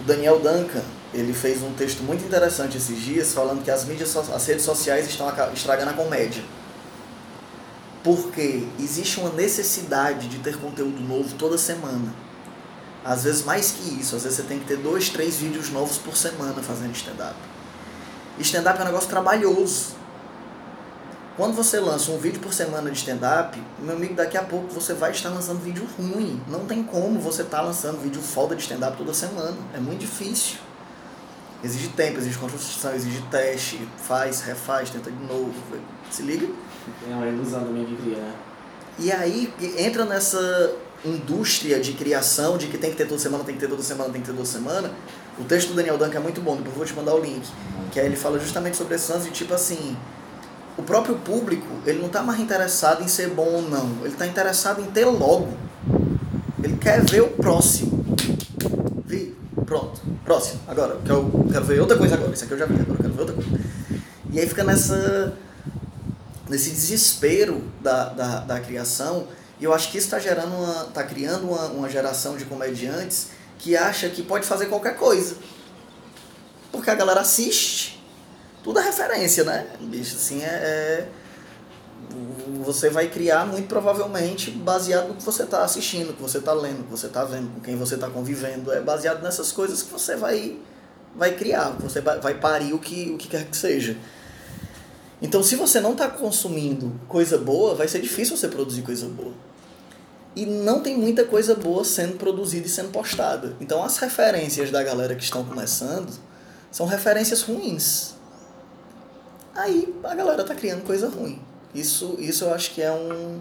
O 0.00 0.04
Daniel 0.04 0.38
Duncan, 0.38 0.84
ele 1.12 1.32
fez 1.32 1.62
um 1.62 1.72
texto 1.72 2.02
muito 2.02 2.24
interessante 2.24 2.76
esses 2.76 2.98
dias 3.00 3.32
falando 3.32 3.64
que 3.64 3.70
as 3.70 3.84
mídias, 3.84 4.14
as 4.16 4.46
redes 4.46 4.64
sociais 4.64 5.08
estão 5.08 5.26
estragando 5.54 5.90
a 5.90 5.94
comédia. 5.94 6.44
Porque 8.04 8.66
existe 8.78 9.18
uma 9.18 9.30
necessidade 9.30 10.28
de 10.28 10.38
ter 10.38 10.56
conteúdo 10.58 11.00
novo 11.00 11.34
toda 11.34 11.58
semana. 11.58 12.25
Às 13.06 13.22
vezes 13.22 13.44
mais 13.44 13.70
que 13.70 14.00
isso, 14.00 14.16
às 14.16 14.24
vezes 14.24 14.38
você 14.38 14.42
tem 14.42 14.58
que 14.58 14.64
ter 14.64 14.78
dois, 14.78 15.08
três 15.08 15.36
vídeos 15.36 15.70
novos 15.70 15.96
por 15.96 16.16
semana 16.16 16.60
fazendo 16.60 16.92
stand-up. 16.92 17.36
Stand-up 18.40 18.80
é 18.80 18.82
um 18.82 18.86
negócio 18.86 19.08
trabalhoso. 19.08 19.94
Quando 21.36 21.54
você 21.54 21.78
lança 21.78 22.10
um 22.10 22.18
vídeo 22.18 22.40
por 22.40 22.52
semana 22.52 22.90
de 22.90 22.96
stand-up, 22.96 23.62
meu 23.78 23.94
amigo, 23.94 24.14
daqui 24.14 24.36
a 24.36 24.42
pouco 24.42 24.74
você 24.74 24.92
vai 24.92 25.12
estar 25.12 25.28
lançando 25.28 25.60
vídeo 25.60 25.86
ruim. 25.96 26.42
Não 26.48 26.66
tem 26.66 26.82
como 26.82 27.20
você 27.20 27.42
estar 27.42 27.58
tá 27.58 27.62
lançando 27.62 28.02
vídeo 28.02 28.20
foda 28.20 28.56
de 28.56 28.62
stand-up 28.62 28.96
toda 28.96 29.14
semana. 29.14 29.56
É 29.72 29.78
muito 29.78 30.00
difícil. 30.00 30.56
Exige 31.62 31.88
tempo, 31.90 32.18
exige 32.18 32.36
construção, 32.38 32.92
exige 32.92 33.22
teste, 33.30 33.88
faz, 33.98 34.40
refaz, 34.40 34.90
tenta 34.90 35.12
de 35.12 35.24
novo. 35.24 35.54
Se 36.10 36.22
liga? 36.22 36.48
É 37.08 37.14
uma 37.14 37.26
ilusão 37.26 37.60
também 37.64 37.84
de 37.84 37.94
criar. 37.94 38.16
Né? 38.16 38.34
E 38.98 39.12
aí 39.12 39.54
entra 39.78 40.04
nessa 40.04 40.74
indústria 41.06 41.80
de 41.80 41.92
criação, 41.92 42.58
de 42.58 42.66
que 42.66 42.78
tem 42.78 42.90
que 42.90 42.96
ter 42.96 43.06
toda 43.06 43.20
semana, 43.20 43.44
tem 43.44 43.54
que 43.54 43.60
ter 43.60 43.68
toda 43.68 43.82
semana, 43.82 44.10
tem 44.10 44.20
que 44.20 44.26
ter 44.26 44.34
toda 44.34 44.46
semana. 44.46 44.90
O 45.38 45.44
texto 45.44 45.68
do 45.68 45.74
Daniel 45.74 45.98
Duncan 45.98 46.18
é 46.18 46.22
muito 46.22 46.40
bom, 46.40 46.56
depois 46.56 46.76
vou 46.76 46.86
te 46.86 46.94
mandar 46.94 47.14
o 47.14 47.20
link. 47.20 47.46
Que 47.92 48.00
aí 48.00 48.06
ele 48.06 48.16
fala 48.16 48.38
justamente 48.38 48.76
sobre 48.76 48.94
esse 48.94 49.10
lance 49.10 49.28
de 49.28 49.34
tipo 49.34 49.54
assim 49.54 49.96
o 50.76 50.82
próprio 50.82 51.16
público, 51.16 51.66
ele 51.86 51.98
não 51.98 52.06
está 52.06 52.22
mais 52.22 52.38
interessado 52.38 53.02
em 53.02 53.08
ser 53.08 53.30
bom 53.30 53.46
ou 53.46 53.62
não. 53.62 53.88
Ele 54.02 54.12
está 54.12 54.26
interessado 54.26 54.80
em 54.82 54.84
ter 54.84 55.06
logo. 55.06 55.48
Ele 56.62 56.76
quer 56.76 57.02
ver 57.02 57.22
o 57.22 57.28
próximo. 57.28 58.04
Vi, 59.06 59.34
pronto, 59.64 60.00
próximo. 60.24 60.60
Agora, 60.66 60.98
eu 61.06 61.46
quero 61.50 61.64
ver 61.64 61.80
outra 61.80 61.96
coisa 61.96 62.14
agora. 62.14 62.32
Isso 62.32 62.44
aqui 62.44 62.52
eu 62.52 62.58
já 62.58 62.66
vi, 62.66 62.74
agora 62.74 62.92
eu 62.92 62.96
quero 62.96 63.14
ver 63.14 63.20
outra 63.20 63.34
coisa. 63.34 63.50
E 64.30 64.38
aí 64.38 64.46
fica 64.46 64.64
nessa 64.64 65.32
nesse 66.48 66.70
desespero 66.70 67.62
da, 67.82 68.10
da, 68.10 68.40
da 68.40 68.60
criação. 68.60 69.26
E 69.58 69.64
eu 69.64 69.72
acho 69.72 69.90
que 69.90 69.98
isso 69.98 70.06
está 70.06 70.18
gerando 70.18 70.54
uma, 70.54 70.84
tá 70.86 71.02
criando 71.02 71.48
uma, 71.48 71.66
uma 71.66 71.88
geração 71.88 72.36
de 72.36 72.44
comediantes 72.44 73.28
que 73.58 73.76
acha 73.76 74.08
que 74.08 74.22
pode 74.22 74.46
fazer 74.46 74.66
qualquer 74.66 74.96
coisa. 74.96 75.36
Porque 76.70 76.90
a 76.90 76.94
galera 76.94 77.20
assiste 77.20 77.96
tudo 78.66 78.80
é 78.80 78.82
referência, 78.82 79.44
né? 79.44 79.64
Bicho, 79.80 80.16
assim, 80.16 80.42
é, 80.42 80.48
é, 80.48 81.08
Você 82.64 82.90
vai 82.90 83.06
criar 83.06 83.46
muito 83.46 83.68
provavelmente 83.68 84.50
baseado 84.50 85.06
no 85.06 85.14
que 85.14 85.22
você 85.22 85.44
está 85.44 85.62
assistindo, 85.62 86.12
que 86.16 86.20
você 86.20 86.38
está 86.38 86.52
lendo, 86.52 86.82
que 86.82 86.90
você 86.90 87.06
está 87.06 87.22
vendo, 87.22 87.48
com 87.54 87.60
quem 87.60 87.76
você 87.76 87.94
está 87.94 88.10
convivendo. 88.10 88.72
É 88.72 88.80
baseado 88.80 89.22
nessas 89.22 89.52
coisas 89.52 89.84
que 89.84 89.92
você 89.92 90.16
vai, 90.16 90.58
vai 91.14 91.36
criar, 91.36 91.76
você 91.78 92.00
vai 92.00 92.34
parir 92.34 92.72
o 92.72 92.80
que, 92.80 93.12
o 93.12 93.16
que 93.16 93.28
quer 93.28 93.44
que 93.44 93.56
seja. 93.56 93.96
Então, 95.20 95.42
se 95.42 95.56
você 95.56 95.80
não 95.80 95.92
está 95.92 96.08
consumindo 96.08 96.92
coisa 97.08 97.38
boa, 97.38 97.74
vai 97.74 97.88
ser 97.88 98.00
difícil 98.00 98.36
você 98.36 98.48
produzir 98.48 98.82
coisa 98.82 99.06
boa. 99.06 99.32
E 100.34 100.44
não 100.44 100.80
tem 100.80 100.96
muita 100.96 101.24
coisa 101.24 101.54
boa 101.54 101.84
sendo 101.84 102.18
produzida 102.18 102.66
e 102.66 102.70
sendo 102.70 102.90
postada. 102.90 103.56
Então, 103.60 103.82
as 103.82 103.96
referências 103.96 104.70
da 104.70 104.82
galera 104.82 105.14
que 105.14 105.24
estão 105.24 105.42
começando 105.42 106.12
são 106.70 106.86
referências 106.86 107.42
ruins 107.42 108.16
aí 109.56 109.94
a 110.04 110.14
galera 110.14 110.44
tá 110.44 110.54
criando 110.54 110.84
coisa 110.84 111.08
ruim. 111.08 111.40
Isso, 111.74 112.16
isso 112.18 112.44
eu 112.44 112.54
acho 112.54 112.72
que 112.72 112.82
é 112.82 112.92
um, 112.92 113.40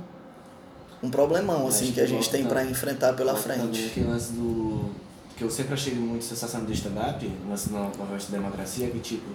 um 1.03 1.09
problemão, 1.09 1.67
assim, 1.67 1.87
que, 1.87 1.93
que, 1.93 2.01
a 2.01 2.07
gente 2.07 2.29
tem 2.29 2.45
para 2.45 2.63
enfrentar 2.65 3.13
pela 3.13 3.35
frente. 3.35 3.87
Aquele 3.87 4.07
lance 4.07 4.31
do... 4.33 4.89
que 5.37 5.43
eu 5.43 5.49
sempre 5.49 5.73
achei 5.73 5.93
muito 5.93 6.25
sensacional 6.25 6.65
do 6.65 6.73
stand-up, 6.73 7.31
lance 7.47 7.71
na 7.71 7.89
conversa 7.91 8.27
de 8.27 8.31
democracia, 8.31 8.89
que 8.89 8.99
tipo, 8.99 9.29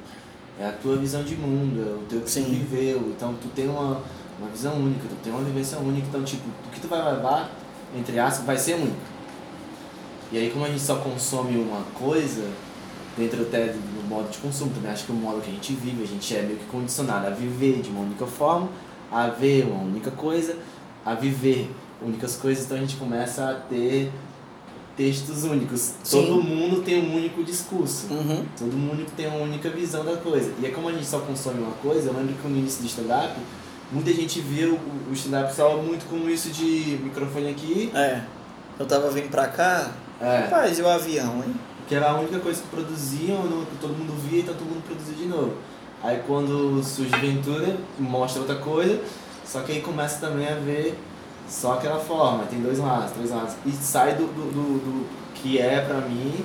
é 0.61 0.69
a 0.69 0.73
tua 0.73 0.97
visão 0.97 1.23
de 1.25 1.35
mundo, 1.35 1.81
é 1.81 1.93
o 1.95 2.07
teu 2.07 2.21
que 2.21 2.31
Sim. 2.31 2.45
tu 2.45 2.51
viveu, 2.51 2.99
então 3.17 3.35
tu 3.41 3.49
tem 3.49 3.69
uma, 3.69 4.03
uma 4.39 4.51
visão 4.53 4.75
única, 4.75 5.09
tu 5.09 5.17
tem 5.25 5.33
uma 5.33 5.43
vivência 5.43 5.79
única, 5.79 6.07
então 6.07 6.23
tipo, 6.23 6.47
o 6.67 6.71
que 6.71 6.81
tu 6.81 6.87
vai 6.87 7.03
levar, 7.03 7.51
entre 7.97 8.19
aspas, 8.19 8.45
vai 8.45 8.59
ser 8.59 8.75
único. 8.75 8.97
E 10.31 10.39
aí 10.39 10.51
como 10.51 10.65
a 10.65 10.69
gente 10.69 10.83
só 10.83 10.97
consome 10.97 11.57
uma 11.59 11.83
coisa, 11.95 12.45
dentro 13.17 13.43
até 13.43 13.69
do 13.69 14.09
modo 14.09 14.31
de 14.31 14.39
consumo 14.39 14.71
também. 14.73 14.91
Acho 14.91 15.05
que 15.05 15.13
o 15.13 15.15
modo 15.15 15.41
que 15.41 15.51
a 15.51 15.55
gente 15.55 15.73
vive, 15.73 16.03
a 16.03 16.07
gente 16.07 16.37
é 16.37 16.43
meio 16.43 16.59
que 16.59 16.67
condicionado 16.67 17.27
a 17.27 17.31
viver 17.31 17.81
de 17.81 17.91
uma 17.91 18.01
única 18.01 18.27
forma, 18.27 18.69
a 19.11 19.29
ver 19.29 19.65
uma 19.65 19.83
única 19.83 20.11
coisa, 20.11 20.57
a 21.05 21.15
viver 21.15 21.71
únicas 22.03 22.37
coisas, 22.37 22.65
então 22.65 22.77
a 22.77 22.81
gente 22.81 22.97
começa 22.97 23.51
a 23.51 23.55
ter 23.55 24.11
textos 25.01 25.45
únicos. 25.45 25.95
Sim. 26.03 26.27
Todo 26.27 26.43
mundo 26.43 26.83
tem 26.83 27.03
um 27.03 27.17
único 27.17 27.43
discurso. 27.43 28.07
Uhum. 28.11 28.45
Todo 28.59 28.77
mundo 28.77 29.07
tem 29.17 29.27
uma 29.27 29.39
única 29.39 29.71
visão 29.71 30.05
da 30.05 30.19
coisa. 30.19 30.53
E 30.61 30.67
é 30.67 30.71
como 30.71 30.91
a 30.91 30.93
gente 30.93 31.07
só 31.07 31.21
consome 31.21 31.63
uma 31.63 31.73
coisa, 31.73 32.11
eu 32.11 32.13
lembro 32.13 32.35
que 32.35 32.47
no 32.47 32.59
início 32.59 32.83
do 32.83 32.87
stand-up, 32.87 33.35
muita 33.91 34.13
gente 34.13 34.41
viu 34.41 34.79
o 35.11 35.13
stand-up 35.15 35.55
só 35.55 35.79
muito 35.79 36.07
como 36.11 36.29
isso 36.29 36.51
de 36.51 36.99
microfone 37.03 37.49
aqui. 37.49 37.91
É. 37.95 38.21
Eu 38.79 38.85
tava 38.87 39.11
vindo 39.11 39.31
pra 39.31 39.49
cá, 39.49 39.91
é. 40.21 40.41
rapaz, 40.41 40.79
e 40.79 40.83
o 40.83 40.89
avião, 40.89 41.43
hein? 41.47 41.55
que 41.89 41.95
era 41.95 42.11
a 42.11 42.21
única 42.21 42.39
coisa 42.39 42.61
que 42.63 42.69
produziam, 42.69 43.43
que 43.69 43.79
todo 43.81 43.91
mundo 43.91 44.15
via, 44.29 44.43
então 44.43 44.55
todo 44.55 44.69
mundo 44.69 44.85
produzia 44.87 45.15
de 45.15 45.27
novo. 45.27 45.55
Aí 46.03 46.23
quando 46.27 46.83
surge 46.85 47.11
Ventura, 47.17 47.77
mostra 47.99 48.41
outra 48.41 48.57
coisa, 48.57 49.01
só 49.45 49.63
que 49.63 49.73
aí 49.73 49.81
começa 49.81 50.21
também 50.21 50.47
a 50.47 50.55
ver 50.55 50.97
só 51.51 51.75
aquela 51.75 51.99
forma, 51.99 52.45
tem 52.45 52.61
dois 52.61 52.79
lados, 52.79 53.11
três 53.11 53.31
lados, 53.31 53.55
e 53.67 53.73
sai 53.73 54.15
do, 54.15 54.27
do, 54.27 54.53
do, 54.53 54.79
do 54.79 55.07
que 55.35 55.59
é 55.59 55.81
pra 55.81 56.01
mim, 56.03 56.45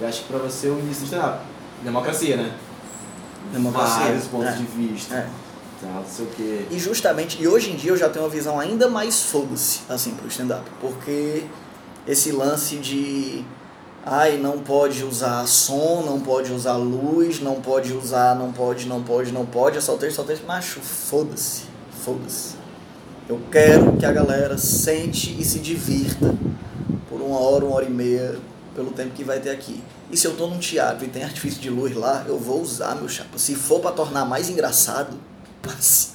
eu 0.00 0.06
acho 0.06 0.22
que 0.22 0.28
pra 0.28 0.38
você 0.38 0.68
o 0.68 0.78
início 0.78 1.06
do 1.06 1.06
stand 1.06 1.38
Democracia, 1.82 2.36
né? 2.36 2.54
Democracia. 3.52 4.04
Vários 4.04 4.26
pontos 4.26 4.48
é. 4.48 4.56
de 4.56 4.64
vista. 4.64 5.14
É. 5.14 5.28
Tal, 5.80 5.90
não 5.92 6.04
sei 6.04 6.24
o 6.24 6.28
quê. 6.28 6.66
E 6.70 6.78
justamente, 6.78 7.42
e 7.42 7.48
hoje 7.48 7.70
em 7.70 7.76
dia 7.76 7.90
eu 7.90 7.96
já 7.96 8.08
tenho 8.08 8.24
uma 8.24 8.30
visão 8.30 8.60
ainda 8.60 8.88
mais 8.88 9.22
foda-se, 9.24 9.80
assim, 9.88 10.12
pro 10.14 10.28
stand-up, 10.28 10.64
porque 10.80 11.44
esse 12.06 12.30
lance 12.32 12.76
de 12.76 13.44
ai, 14.04 14.36
não 14.36 14.58
pode 14.58 15.02
usar 15.04 15.46
som, 15.46 16.02
não 16.04 16.20
pode 16.20 16.52
usar 16.52 16.76
luz, 16.76 17.40
não 17.40 17.60
pode 17.60 17.94
usar, 17.94 18.34
não 18.34 18.52
pode, 18.52 18.86
não 18.86 19.02
pode, 19.02 19.32
não 19.32 19.46
pode, 19.46 19.78
é 19.78 19.80
só 19.80 19.96
texto, 19.96 20.16
só 20.16 20.22
texto, 20.22 20.46
macho, 20.46 20.80
foda-se, 20.80 21.64
foda-se. 22.04 22.63
Eu 23.26 23.40
quero 23.50 23.96
que 23.96 24.04
a 24.04 24.12
galera 24.12 24.58
sente 24.58 25.34
e 25.40 25.44
se 25.44 25.58
divirta 25.58 26.34
por 27.08 27.22
uma 27.22 27.40
hora, 27.40 27.64
uma 27.64 27.76
hora 27.76 27.86
e 27.86 27.90
meia, 27.90 28.36
pelo 28.74 28.90
tempo 28.90 29.14
que 29.14 29.24
vai 29.24 29.40
ter 29.40 29.50
aqui. 29.50 29.82
E 30.10 30.16
se 30.16 30.26
eu 30.26 30.36
tô 30.36 30.46
num 30.46 30.58
teatro 30.58 31.06
e 31.06 31.08
tem 31.08 31.24
artifício 31.24 31.60
de 31.60 31.70
luz 31.70 31.96
lá, 31.96 32.24
eu 32.28 32.38
vou 32.38 32.60
usar, 32.60 32.94
meu 32.96 33.08
chapa. 33.08 33.38
Se 33.38 33.54
for 33.54 33.80
para 33.80 33.92
tornar 33.92 34.26
mais 34.26 34.50
engraçado, 34.50 35.18
passe. 35.62 36.12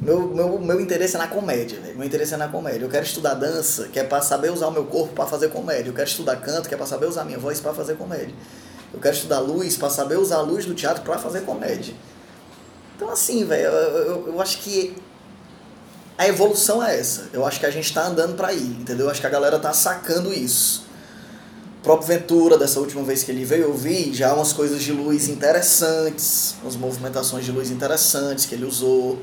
Meu, 0.00 0.26
meu, 0.34 0.58
meu 0.58 0.80
interesse 0.80 1.14
é 1.14 1.18
na 1.18 1.28
comédia, 1.28 1.78
véio. 1.80 1.96
meu 1.96 2.04
interesse 2.04 2.34
é 2.34 2.36
na 2.36 2.48
comédia. 2.48 2.86
Eu 2.86 2.90
quero 2.90 3.04
estudar 3.04 3.34
dança, 3.34 3.86
que 3.86 4.00
é 4.00 4.02
para 4.02 4.20
saber 4.20 4.50
usar 4.50 4.66
o 4.66 4.72
meu 4.72 4.84
corpo 4.84 5.14
para 5.14 5.26
fazer 5.26 5.48
comédia. 5.50 5.90
Eu 5.90 5.94
quero 5.94 6.08
estudar 6.08 6.34
canto, 6.36 6.68
que 6.68 6.74
é 6.74 6.76
para 6.76 6.86
saber 6.86 7.06
usar 7.06 7.24
minha 7.24 7.38
voz 7.38 7.60
para 7.60 7.72
fazer 7.72 7.94
comédia. 7.94 8.34
Eu 8.92 8.98
quero 8.98 9.14
estudar 9.14 9.38
luz 9.38 9.76
para 9.76 9.90
saber 9.90 10.18
usar 10.18 10.38
a 10.38 10.42
luz 10.42 10.66
do 10.66 10.74
teatro 10.74 11.04
para 11.04 11.18
fazer 11.18 11.42
comédia. 11.42 11.94
Então, 12.96 13.10
assim, 13.10 13.44
velho, 13.44 13.68
eu, 13.68 13.72
eu, 13.72 14.28
eu, 14.28 14.40
acho 14.40 14.58
que 14.58 14.96
a 16.22 16.28
evolução 16.28 16.82
é 16.82 16.98
essa. 16.98 17.28
Eu 17.32 17.44
acho 17.46 17.60
que 17.60 17.66
a 17.66 17.70
gente 17.70 17.84
está 17.84 18.06
andando 18.06 18.34
para 18.34 18.48
aí, 18.48 18.76
entendeu? 18.80 19.06
Eu 19.06 19.10
acho 19.10 19.20
que 19.20 19.26
a 19.26 19.30
galera 19.30 19.58
tá 19.58 19.72
sacando 19.72 20.32
isso. 20.32 20.86
O 21.80 21.82
próprio 21.82 22.08
Ventura, 22.08 22.56
dessa 22.56 22.78
última 22.78 23.02
vez 23.02 23.22
que 23.22 23.30
ele 23.30 23.44
veio, 23.44 23.62
eu 23.62 23.74
vi 23.74 24.14
já 24.14 24.32
umas 24.34 24.52
coisas 24.52 24.82
de 24.82 24.92
luz 24.92 25.28
interessantes, 25.28 26.54
umas 26.62 26.76
movimentações 26.76 27.44
de 27.44 27.50
luz 27.50 27.70
interessantes 27.70 28.46
que 28.46 28.54
ele 28.54 28.64
usou 28.64 29.18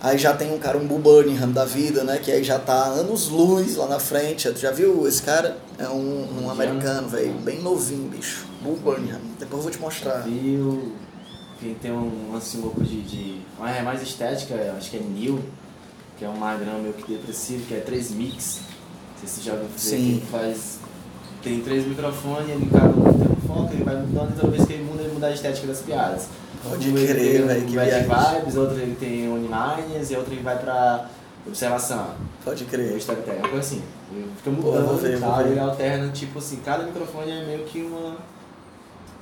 Aí 0.00 0.18
já 0.18 0.34
tem 0.34 0.52
um 0.52 0.58
cara, 0.58 0.76
um 0.76 0.86
Bull 0.86 0.98
Burnham 0.98 1.50
da 1.50 1.64
vida, 1.64 2.04
né? 2.04 2.18
Que 2.18 2.30
aí 2.30 2.44
já 2.44 2.58
tá 2.58 2.84
anos 2.84 3.28
luz 3.28 3.76
lá 3.76 3.88
na 3.88 3.98
frente. 3.98 4.50
Tu 4.52 4.60
já 4.60 4.70
viu 4.70 5.08
esse 5.08 5.22
cara? 5.22 5.56
É 5.78 5.88
um, 5.88 6.44
um 6.44 6.50
americano, 6.50 7.08
velho, 7.08 7.32
bem 7.38 7.60
novinho, 7.60 8.08
bicho. 8.08 8.46
Bull 8.62 8.76
Burnham. 8.76 9.18
Depois 9.38 9.58
eu 9.58 9.62
vou 9.62 9.70
te 9.70 9.78
mostrar. 9.78 10.18
Viu? 10.18 10.92
Quem 11.58 11.74
tem 11.74 11.90
um 11.90 12.30
lance 12.32 12.58
um 12.58 12.62
pouco 12.62 12.84
de, 12.84 13.02
de. 13.02 13.40
É 13.60 13.82
mais 13.82 14.02
estética, 14.02 14.54
acho 14.76 14.90
que 14.90 14.98
é 14.98 15.00
Neil, 15.00 15.42
que 16.18 16.24
é 16.24 16.28
um 16.28 16.36
magrão 16.36 16.78
meio 16.80 16.94
que 16.94 17.12
depressivo, 17.12 17.66
que 17.66 17.74
é 17.74 17.80
3 17.80 18.10
mix. 18.12 18.60
Não 19.12 19.20
sei 19.20 19.28
se 19.28 19.34
você 19.36 19.42
já 19.42 19.52
ouviu 19.52 19.68
dizer 19.74 19.96
Sim. 19.96 20.20
que 20.20 20.26
faz. 20.30 20.78
Tem 21.42 21.60
três 21.60 21.86
microfones, 21.86 22.48
ele 22.48 22.68
cada 22.70 22.88
um 22.88 23.02
tem 23.04 23.28
um 23.30 23.46
foco, 23.46 23.72
ele 23.72 23.84
vai 23.84 23.96
mudando 23.96 24.30
e 24.36 24.40
toda 24.40 24.50
vez 24.52 24.64
que 24.64 24.72
ele 24.72 24.84
muda, 24.84 25.02
ele 25.02 25.12
muda 25.12 25.26
a 25.28 25.32
estética 25.32 25.66
das 25.68 25.80
piadas. 25.80 26.26
Pode 26.68 26.90
Um 26.90 26.96
ele 26.96 27.06
crer, 27.06 27.46
velho, 27.46 27.62
um 27.62 27.66
que 27.66 27.76
Bad 27.76 27.90
viagem. 27.90 28.34
Vibes, 28.40 28.56
outro 28.56 28.78
ele 28.80 28.96
tem 28.96 29.28
Onlines 29.30 30.10
e 30.10 30.16
outro 30.16 30.34
ele 30.34 30.42
vai 30.42 30.58
pra 30.58 31.08
observação. 31.46 32.08
Pode 32.44 32.64
O 32.64 32.66
crer. 32.66 32.96
storytelling, 32.96 33.38
uma 33.38 33.48
coisa 33.48 33.64
assim. 33.66 33.82
Ele 34.10 34.28
fica 34.36 34.50
Pô, 34.50 34.56
mudando 34.62 34.86
vou 34.86 34.96
ver, 34.96 35.16
e 35.16 35.20
tal, 35.20 35.40
ele 35.46 35.58
alterna, 35.60 36.08
tipo 36.12 36.38
assim, 36.40 36.56
cada 36.64 36.82
microfone 36.84 37.30
é 37.30 37.44
meio 37.46 37.64
que 37.64 37.80
uma. 37.82 38.16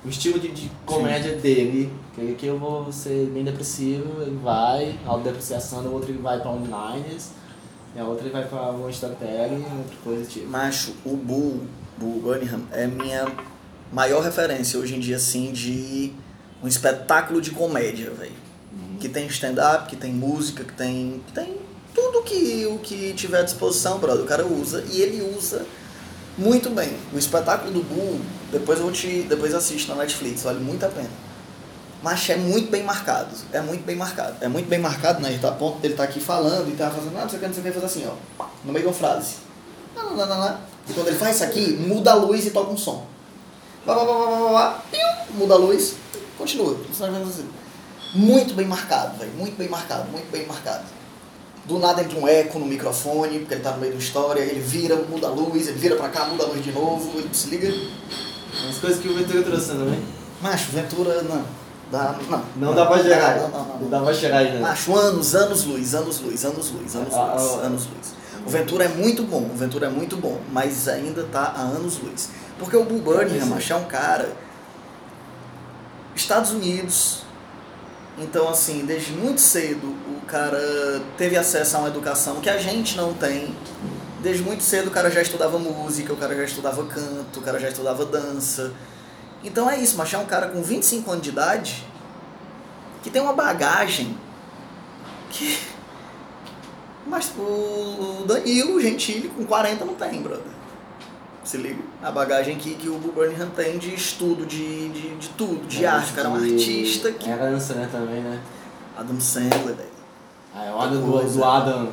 O 0.05 0.09
estilo 0.09 0.38
de, 0.38 0.49
de 0.49 0.71
comédia 0.85 1.35
dele, 1.37 1.90
que 2.14 2.33
aqui 2.33 2.47
eu 2.47 2.59
vou 2.59 2.93
ser 2.93 3.27
bem 3.29 3.43
depressivo, 3.43 4.21
ele 4.21 4.38
vai, 4.43 4.99
autodepreciação, 5.07 5.81
o 5.81 5.93
outro 5.93 6.11
ele 6.11 6.21
vai 6.21 6.38
pra 6.40 6.51
Onlines, 6.51 7.31
e 7.97 7.99
a 7.99 8.05
outra 8.05 8.25
ele 8.25 8.33
vai 8.33 8.45
pra 8.45 8.71
um 8.71 8.88
storytelling, 8.90 9.64
outra 9.79 9.97
coisa 10.05 10.25
tipo. 10.27 10.47
Macho, 10.47 10.93
o 11.07 11.17
Bull, 11.17 11.62
Bull 11.97 12.21
Burnham, 12.21 12.62
é 12.73 12.87
minha 12.87 13.27
maior 13.90 14.23
referência 14.23 14.79
hoje 14.79 14.95
em 14.95 15.01
dia, 15.01 15.17
assim, 15.17 15.53
de 15.53 16.12
um 16.62 16.69
espetáculo 16.69 17.40
de 17.40 17.53
comédia, 17.53 18.11
velho. 18.11 18.45
Que 19.01 19.09
tem 19.09 19.27
stand-up, 19.27 19.88
que 19.88 19.97
tem 19.97 20.12
música, 20.12 20.64
que 20.64 20.73
tem, 20.73 21.23
que 21.27 21.33
tem 21.33 21.57
tudo 21.95 22.23
que, 22.23 22.67
o 22.67 22.79
que 22.79 23.12
tiver 23.14 23.40
à 23.40 23.43
disposição, 23.43 23.99
brother. 23.99 24.25
O 24.25 24.27
cara 24.27 24.45
usa 24.47 24.85
e 24.90 25.01
ele 25.01 25.23
usa 25.37 25.64
muito 26.37 26.70
bem. 26.70 26.97
O 27.12 27.18
espetáculo 27.18 27.70
do 27.70 27.83
Bull, 27.83 28.20
depois 28.51 28.81
eu 28.81 28.90
te, 28.90 29.23
depois 29.23 29.55
assiste 29.55 29.88
na 29.88 29.94
Netflix, 29.94 30.42
vale 30.42 30.61
muito 30.61 30.85
a 30.85 30.88
pena. 30.88 31.11
Mas 32.03 32.29
é 32.29 32.37
muito 32.37 32.70
bem 32.70 32.83
marcado. 32.83 33.35
É 33.53 33.61
muito 33.61 33.85
bem 33.85 33.97
marcado. 33.97 34.37
É 34.40 34.49
muito 34.49 34.68
bem 34.68 34.79
marcado, 34.79 35.23
né? 35.23 35.31
Ele 35.31 35.38
tá 35.38 35.53
ponto 35.53 35.79
dele 35.79 35.94
tá 35.94 36.05
aqui 36.05 36.20
falando 36.20 36.68
e 36.68 36.77
tá 36.77 36.90
fazendo, 36.90 37.16
ah, 37.16 37.23
não 37.23 37.29
sei 37.29 37.38
o 37.38 37.40
que, 37.40 37.49
não 37.49 37.55
que, 37.55 37.73
faz 37.73 37.85
assim, 37.85 38.07
ó. 38.07 38.44
No 38.62 38.73
meio 38.73 38.85
de 38.85 38.88
uma 38.88 38.94
frase. 38.94 39.37
Lá, 39.97 40.03
lá, 40.03 40.25
lá, 40.27 40.37
lá. 40.37 40.61
E 40.88 40.92
quando 40.92 41.09
ele 41.09 41.16
faz 41.16 41.37
isso 41.37 41.44
aqui, 41.44 41.73
muda 41.73 42.11
a 42.11 42.14
luz 42.14 42.44
e 42.44 42.51
toca 42.51 42.70
um 42.70 42.77
som. 42.77 43.07
Vá, 43.87 43.94
vá, 43.94 44.05
vá, 44.05 44.14
vá, 44.14 44.27
vá, 44.27 44.53
vá, 44.53 44.83
muda 45.35 45.55
a 45.55 45.57
luz, 45.57 45.94
continua. 46.37 46.77
Muito 48.14 48.55
bem 48.55 48.66
marcado, 48.66 49.18
velho. 49.18 49.33
Muito 49.33 49.57
bem 49.57 49.68
marcado, 49.68 50.11
muito 50.11 50.31
bem 50.31 50.47
marcado. 50.47 50.85
Do 51.66 51.79
nada 51.79 52.03
entra 52.03 52.18
um 52.18 52.29
eco 52.29 52.59
no 52.59 52.66
microfone, 52.66 53.38
porque 53.38 53.55
ele 53.55 53.62
tá 53.62 53.72
no 53.72 53.79
meio 53.79 53.92
de 53.92 53.96
uma 53.96 54.03
história, 54.03 54.40
ele 54.40 54.61
vira, 54.61 54.96
muda 54.96 55.29
a 55.29 55.31
luz, 55.31 55.66
ele 55.68 55.79
vira 55.79 55.96
pra 55.96 56.09
cá, 56.11 56.27
muda 56.27 56.44
a 56.44 56.46
luz 56.46 56.62
de 56.62 56.70
novo, 56.72 57.18
ele 57.18 57.29
se 57.33 57.48
liga. 57.48 57.72
Umas 58.62 58.79
coisas 58.79 59.00
que 59.00 59.09
o 59.09 59.14
Ventura 59.14 59.42
trouxe 59.42 59.68
também. 59.68 60.03
Macho, 60.42 60.72
Ventura, 60.72 61.22
não. 61.22 61.42
Dá, 61.90 62.16
não. 62.29 62.44
Não 62.57 62.74
dá 62.74 62.87
pra 62.87 63.03
gerar. 63.03 63.37
Não, 63.37 63.48
não, 63.48 63.59
não. 63.59 63.66
Não 63.66 63.81
não. 63.81 63.88
dá 63.88 64.00
pra 64.00 64.14
cheirar 64.14 64.40
ainda. 64.40 64.61
Macho, 64.61 64.94
anos, 64.94 65.35
anos 65.35 65.64
luz, 65.64 65.94
anos 65.94 66.20
luz, 66.20 66.44
anos 66.44 66.70
luz, 66.70 66.96
anos 66.96 67.14
Ah, 67.14 67.35
luz, 67.35 67.53
ah, 67.62 67.66
anos 67.66 67.87
luz. 67.87 68.14
O 68.46 68.50
Ventura 68.50 68.85
é 68.85 68.88
muito 68.88 69.22
bom, 69.22 69.48
o 69.53 69.57
Ventura 69.57 69.87
é 69.87 69.90
muito 69.90 70.16
bom, 70.18 70.38
mas 70.53 70.87
ainda 70.87 71.24
tá 71.24 71.55
a 71.57 71.61
anos 71.62 71.98
luz. 71.98 72.29
Porque 72.59 72.77
o 72.77 72.85
Bull 72.85 73.00
Burnham, 73.00 73.46
macho, 73.46 73.72
é 73.72 73.77
um 73.77 73.85
cara. 73.85 74.37
Estados 76.14 76.50
Unidos. 76.50 77.22
Então, 78.18 78.48
assim, 78.48 78.85
desde 78.85 79.12
muito 79.12 79.40
cedo 79.40 79.94
o 80.25 80.27
cara 80.27 81.03
teve 81.19 81.37
acesso 81.37 81.77
a 81.77 81.81
uma 81.81 81.89
educação 81.89 82.41
que 82.41 82.49
a 82.49 82.57
gente 82.57 82.97
não 82.97 83.13
tem. 83.13 83.55
Desde 84.23 84.43
muito 84.43 84.63
cedo 84.63 84.89
o 84.89 84.91
cara 84.91 85.11
já 85.11 85.21
estudava 85.21 85.59
música, 85.59 86.15
o 86.15 86.17
cara 86.17 86.35
já 86.35 86.45
estudava 86.45 86.83
canto, 86.87 87.41
o 87.41 87.43
cara 87.43 87.61
já 87.61 87.69
estudava 87.69 88.07
dança. 88.07 88.73
Então 89.45 89.69
é 89.69 89.79
isso, 89.79 89.99
mas 89.99 90.13
é 90.15 90.19
um 90.19 90.25
cara 90.25 90.49
com 90.49 90.63
25 90.63 91.11
anos 91.11 91.23
de 91.23 91.29
idade 91.29 91.87
que 93.03 93.11
tem 93.11 93.21
uma 93.21 93.35
bagagem 93.35 94.17
que. 95.31 95.59
Mas 97.07 97.31
o 97.37 98.25
Danilo 98.27 98.81
Gentili 98.81 99.29
com 99.29 99.45
40 99.45 99.85
não 99.85 99.95
tem, 99.95 100.23
brother. 100.23 100.55
Se 101.45 101.59
liga. 101.59 101.83
A 102.03 102.11
bagagem 102.11 102.57
que, 102.57 102.77
que 102.77 102.89
o 102.89 102.97
Bull 102.97 103.13
Burnham 103.13 103.51
tem 103.51 103.77
de 103.77 103.95
estudo, 103.95 104.47
de, 104.47 104.89
de, 104.89 105.17
de 105.17 105.29
tudo, 105.37 105.67
de 105.67 105.85
arte. 105.85 106.13
O 106.13 106.15
cara 106.15 106.29
é 106.29 106.31
um 106.31 106.37
artista 106.37 107.13
que. 107.13 107.31
É 107.31 107.37
dança, 107.37 107.75
né, 107.75 107.87
também, 107.93 108.23
né? 108.23 108.41
Adam 108.97 109.21
Sandler, 109.21 109.75
velho. 109.75 109.94
Ah, 110.55 110.64
é 110.67 110.73
o 110.73 110.79
Adam 110.81 111.01
do, 111.01 111.33
do 111.33 111.45
Adam, 111.45 111.88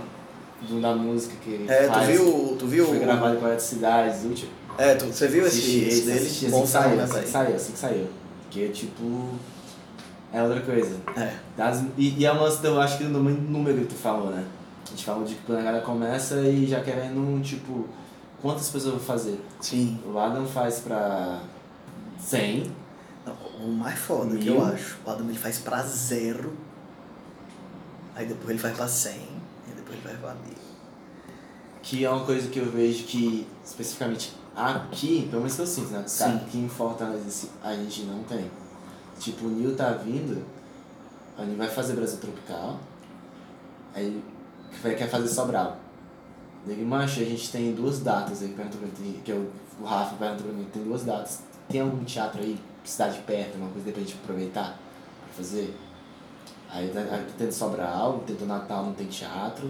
do, 0.69 0.81
da 0.81 0.95
música 0.95 1.33
que 1.43 1.49
ele 1.49 1.69
É, 1.71 1.87
tu 1.87 1.93
faz. 1.93 2.07
viu. 2.07 2.55
Tu 2.59 2.67
viu. 2.67 2.85
Foi 2.87 2.99
gravado 2.99 3.35
em 3.35 3.39
40 3.39 3.59
cidades, 3.59 4.23
último. 4.23 4.51
É, 4.77 4.95
tu, 4.95 5.05
você 5.05 5.27
viu 5.27 5.45
esse, 5.47 5.79
esse 5.83 6.01
dele? 6.05 6.19
assisti, 6.19 6.45
assim 6.45 6.55
Bom 6.55 6.61
que 6.61 6.67
saiu, 6.67 6.89
também, 6.91 7.03
assim 7.03 7.21
que 7.21 7.27
saiu, 7.29 7.55
assim 7.55 7.71
que 7.73 7.79
saiu. 7.79 8.07
Porque, 8.43 8.67
tipo, 8.69 9.29
é 10.33 10.41
outra 10.43 10.61
coisa. 10.61 10.95
É. 11.17 11.33
Das, 11.57 11.83
e, 11.97 12.19
e 12.19 12.25
é 12.25 12.31
uma 12.31 12.43
lance, 12.43 12.63
eu 12.65 12.79
acho 12.79 12.97
que 12.97 13.03
do 13.05 13.19
número 13.19 13.79
que 13.79 13.85
tu 13.87 13.95
falou, 13.95 14.29
né? 14.29 14.45
A 14.85 14.89
gente 14.91 15.05
falou 15.05 15.23
de 15.23 15.35
que 15.35 15.41
quando 15.45 15.59
a 15.59 15.63
galera 15.63 15.83
começa 15.83 16.35
e 16.41 16.67
já 16.67 16.81
querendo, 16.81 17.41
tipo, 17.41 17.87
quantas 18.41 18.69
pessoas 18.69 18.93
vão 18.93 18.99
fazer? 19.01 19.39
Sim. 19.59 19.99
O 20.05 20.17
Adam 20.19 20.45
faz 20.45 20.79
pra 20.79 21.39
100, 22.19 22.71
Não, 23.25 23.33
o 23.65 23.71
mais 23.71 23.97
foda 23.99 24.35
que 24.37 24.45
Mil. 24.45 24.55
eu 24.55 24.65
acho, 24.65 24.97
o 25.05 25.09
Adam 25.09 25.27
ele 25.29 25.37
faz 25.37 25.59
pra 25.59 25.81
zero, 25.83 26.53
aí 28.21 28.27
depois 28.27 28.49
ele 28.49 28.59
faz 28.59 28.75
pra 28.77 28.87
100, 28.87 29.13
e 29.13 29.71
depois 29.75 29.97
ele 29.97 30.01
faz 30.07 30.19
pra 30.19 30.33
mil. 30.35 30.55
que 31.81 32.05
é 32.05 32.09
uma 32.09 32.25
coisa 32.25 32.47
que 32.49 32.59
eu 32.59 32.71
vejo 32.71 33.03
que, 33.05 33.47
especificamente 33.65 34.33
aqui, 34.55 35.27
pelo 35.29 35.41
menos 35.41 35.55
que 35.55 35.61
eu 35.61 35.67
sinto, 35.67 35.89
né? 35.89 36.03
Sim. 36.07 36.35
Aqui 36.35 36.57
em 36.59 36.69
Fortaleza 36.69 37.49
a 37.63 37.73
gente 37.73 38.03
não 38.03 38.23
tem. 38.23 38.49
Tipo, 39.19 39.45
o 39.45 39.49
Nil 39.49 39.75
tá 39.75 39.91
vindo, 39.91 40.43
a 41.37 41.43
gente 41.43 41.57
vai 41.57 41.67
fazer 41.67 41.93
Brasil 41.93 42.19
Tropical, 42.19 42.79
aí 43.93 44.23
vai, 44.81 44.95
quer 44.95 45.09
fazer 45.09 45.27
Sobral. 45.27 45.77
Digo, 46.65 46.85
macho, 46.85 47.21
a 47.21 47.23
gente 47.23 47.51
tem 47.51 47.73
duas 47.73 47.99
datas 47.99 48.43
aí, 48.43 48.49
perguntou 48.49 48.79
pra 48.79 48.89
mim, 48.99 49.19
que 49.25 49.31
eu, 49.31 49.51
o 49.79 49.83
Rafa 49.83 50.15
perguntou 50.15 50.45
pra 50.45 50.53
mim, 50.53 50.67
tem 50.71 50.83
duas 50.83 51.03
datas. 51.03 51.39
Tem 51.67 51.81
algum 51.81 52.03
teatro 52.03 52.41
aí, 52.41 52.59
cidade 52.83 53.19
perto, 53.25 53.53
alguma 53.53 53.71
coisa 53.71 53.91
pra 53.91 53.99
gente 54.01 54.13
aproveitar 54.13 54.77
pra 55.25 55.33
fazer? 55.35 55.75
Aí 56.73 56.87
tá- 56.89 56.99
aí 57.01 57.07
tá 57.09 57.33
tendo 57.37 57.51
Sobral, 57.51 58.23
tendo 58.25 58.45
Natal, 58.45 58.85
não 58.85 58.93
tem 58.93 59.07
teatro. 59.07 59.69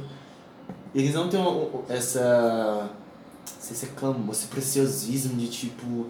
E 0.94 1.00
eles 1.00 1.14
não 1.16 1.30
têm 1.30 1.40
um- 1.40 1.64
um- 1.64 1.84
essa. 1.90 2.90
Não 2.90 3.60
sei 3.60 3.76
se 3.76 3.86
é 3.86 3.90
clamor, 3.96 4.32
esse 4.32 4.48
preciosismo 4.48 5.36
de 5.38 5.48
tipo. 5.48 6.08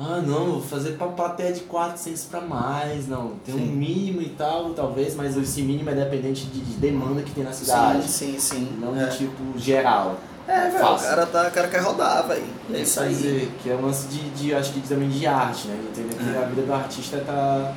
Ah, 0.00 0.20
não, 0.24 0.52
vou 0.52 0.60
fazer 0.62 0.92
pra 0.92 1.08
plateia 1.08 1.52
de 1.52 1.60
400 1.60 2.24
pra 2.24 2.40
mais. 2.40 3.08
Não, 3.08 3.32
tem 3.44 3.54
um 3.54 3.58
Sim. 3.58 3.66
mínimo 3.72 4.22
e 4.22 4.28
tal, 4.28 4.70
talvez, 4.70 5.14
mas 5.16 5.36
esse 5.36 5.60
mínimo 5.62 5.90
é 5.90 5.94
dependente 5.94 6.46
de, 6.46 6.60
de 6.60 6.74
demanda 6.74 7.22
que 7.22 7.32
tem 7.32 7.42
na 7.42 7.52
cidade. 7.52 8.02
Sim, 8.08 8.38
sim, 8.38 8.38
sim. 8.38 8.78
Não 8.80 8.98
é. 9.00 9.06
de 9.06 9.18
tipo 9.18 9.58
geral. 9.58 10.16
É, 10.46 10.70
velho, 10.70 10.94
o 10.94 10.98
cara, 10.98 11.26
tá, 11.26 11.48
o 11.48 11.50
cara 11.50 11.68
quer 11.68 11.80
rodar, 11.82 12.26
velho. 12.28 12.44
É 12.72 12.78
isso 12.80 13.00
aí. 13.00 13.50
Que 13.62 13.70
é 13.70 13.74
um 13.74 13.82
lance 13.86 14.06
de, 14.08 14.30
de, 14.30 14.54
acho 14.54 14.72
que 14.72 14.80
também 14.86 15.08
de 15.08 15.26
arte, 15.26 15.66
né? 15.68 15.78
Entender 15.90 16.14
que 16.14 16.36
É. 16.36 16.42
a 16.42 16.46
vida 16.46 16.62
do 16.62 16.72
artista 16.72 17.18
tá, 17.26 17.74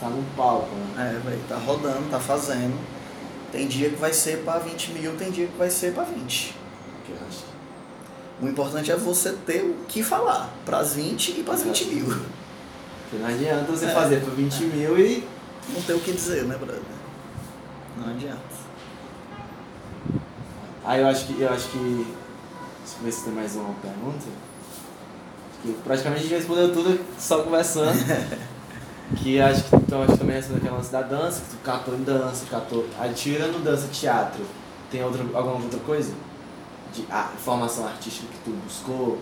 tá 0.00 0.08
no 0.08 0.22
palco, 0.36 0.74
né? 0.96 1.14
É, 1.16 1.28
velho, 1.28 1.40
tá 1.48 1.56
rodando, 1.56 2.10
tá 2.10 2.18
fazendo. 2.18 2.78
Tem 3.52 3.66
dia 3.68 3.90
que 3.90 3.96
vai 3.96 4.12
ser 4.12 4.38
pra 4.44 4.58
20 4.58 4.92
mil, 4.92 5.16
tem 5.16 5.30
dia 5.30 5.46
que 5.46 5.56
vai 5.56 5.68
ser 5.70 5.92
pra 5.92 6.04
20. 6.04 6.54
Que 7.04 7.12
eu 7.12 7.18
acho 7.28 7.38
que- 7.38 8.44
O 8.44 8.48
importante 8.48 8.90
é 8.90 8.96
você 8.96 9.32
ter 9.44 9.62
o 9.64 9.74
que 9.88 10.02
falar 10.02 10.48
pras 10.64 10.94
20 10.94 11.30
e 11.40 11.42
pras 11.42 11.62
20 11.62 11.84
mil. 11.86 12.06
Porque 12.06 13.16
não 13.22 13.26
adianta 13.26 13.70
você 13.72 13.86
É. 13.86 13.90
fazer 13.94 14.20
por 14.20 14.30
20 14.34 14.64
mil 14.64 14.98
e 14.98 15.24
Não 15.74 15.82
tem 15.82 15.94
o 15.94 16.00
que 16.00 16.12
dizer, 16.12 16.44
né, 16.44 16.56
brother? 16.56 16.80
Não 17.98 18.12
adianta. 18.12 18.40
Aí 20.84 21.00
eu 21.00 21.06
acho 21.06 21.26
que. 21.26 21.40
Eu 21.40 21.48
acho 21.52 21.68
que. 21.68 21.78
Deixa 21.78 22.96
eu 22.98 23.04
ver 23.04 23.12
se 23.12 23.24
tem 23.24 23.32
mais 23.32 23.54
uma 23.54 23.74
pergunta. 23.74 24.24
Acho 24.24 25.62
que 25.62 25.72
praticamente 25.84 26.20
a 26.20 26.22
gente 26.28 26.34
respondeu 26.34 26.72
tudo 26.72 26.98
só 27.18 27.42
conversando. 27.42 27.92
que 29.16 29.40
acho 29.40 29.64
que 29.64 29.76
então 29.76 30.02
acho 30.02 30.12
que 30.12 30.18
também 30.18 30.36
respondeu 30.36 30.58
aquele 30.58 30.76
lance 30.76 30.92
da 30.92 31.02
dança, 31.02 31.40
que 31.42 31.56
tu 31.56 31.62
catou 31.64 31.94
em 31.94 32.02
dança, 32.02 32.44
catou. 32.50 32.86
Aí 32.98 33.12
tirando 33.12 33.62
dança 33.62 33.88
teatro, 33.88 34.44
tem 34.90 35.02
outra, 35.04 35.22
alguma 35.34 35.56
outra 35.64 35.80
coisa? 35.80 36.12
De 36.94 37.04
ah, 37.10 37.30
formação 37.38 37.86
artística 37.86 38.26
que 38.32 38.38
tu 38.44 38.50
buscou? 38.64 39.18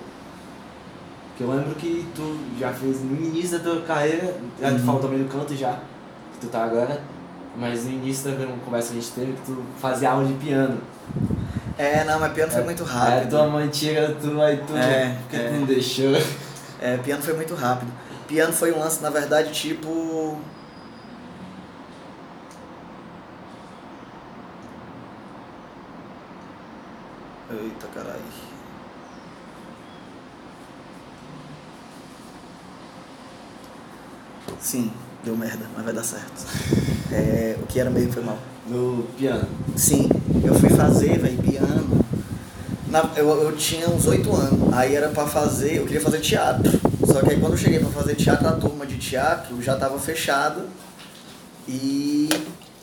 Que 1.36 1.44
eu 1.44 1.50
lembro 1.50 1.74
que 1.74 2.06
tu 2.14 2.38
já 2.58 2.72
fez 2.72 3.02
no 3.02 3.16
início 3.16 3.58
da 3.58 3.64
tua 3.70 3.82
carreira, 3.82 4.34
já 4.60 4.68
tu 4.70 4.74
Uhum. 4.74 4.78
falou 4.86 5.00
também 5.00 5.18
do 5.22 5.28
canto 5.28 5.54
já, 5.54 5.72
que 6.32 6.40
tu 6.40 6.48
tá 6.48 6.64
agora, 6.64 7.00
mas 7.56 7.84
no 7.84 7.90
início 7.92 8.30
da 8.30 8.44
uma 8.44 8.56
conversa 8.64 8.92
que 8.92 8.98
a 8.98 9.00
gente 9.00 9.12
teve 9.12 9.32
que 9.32 9.42
tu 9.42 9.62
fazia 9.80 10.10
aula 10.10 10.24
de 10.24 10.32
piano. 10.34 10.78
É, 11.76 12.02
não, 12.04 12.18
mas 12.18 12.32
piano 12.32 12.50
foi 12.50 12.64
muito 12.64 12.82
rápido. 12.82 13.30
tua 13.30 13.46
mãe 13.46 13.68
tira 13.68 14.16
tu, 14.20 14.40
aí 14.40 14.56
tu, 14.66 14.76
É, 14.76 15.16
porque 15.22 15.36
é. 15.36 15.48
tu 15.48 15.54
não 15.54 15.66
deixou. 15.66 16.12
É, 16.80 16.96
piano 16.96 17.22
foi 17.22 17.34
muito 17.34 17.54
rápido. 17.54 17.90
Piano 18.28 18.52
foi 18.52 18.70
um 18.72 18.78
lance, 18.78 19.02
na 19.02 19.08
verdade, 19.08 19.50
tipo. 19.52 20.38
Eita 27.50 27.86
carai. 27.94 28.20
Sim, 34.60 34.92
deu 35.24 35.34
merda, 35.34 35.64
mas 35.74 35.82
vai 35.82 35.94
dar 35.94 36.04
certo. 36.04 36.44
É, 37.10 37.56
o 37.62 37.66
que 37.66 37.80
era 37.80 37.88
meio 37.88 38.12
foi 38.12 38.22
mal. 38.22 38.38
No 38.66 39.04
piano? 39.16 39.48
Sim, 39.74 40.06
eu 40.44 40.52
fui 40.54 40.68
fazer, 40.68 41.18
velho, 41.18 41.38
piano. 41.38 42.04
Na, 42.88 43.10
eu, 43.16 43.30
eu 43.42 43.56
tinha 43.56 43.88
uns 43.88 44.06
oito 44.06 44.30
anos, 44.34 44.70
aí 44.74 44.94
era 44.94 45.08
pra 45.08 45.26
fazer, 45.26 45.78
eu 45.78 45.86
queria 45.86 46.02
fazer 46.02 46.20
teatro. 46.20 46.87
Só 47.18 47.24
que 47.26 47.32
aí 47.32 47.40
quando 47.40 47.52
eu 47.54 47.58
cheguei 47.58 47.80
pra 47.80 47.88
fazer 47.90 48.14
teatro, 48.14 48.46
a 48.46 48.52
turma 48.52 48.86
de 48.86 48.96
teatro 48.96 49.60
já 49.60 49.76
tava 49.76 49.98
fechada. 49.98 50.62
E 51.66 52.28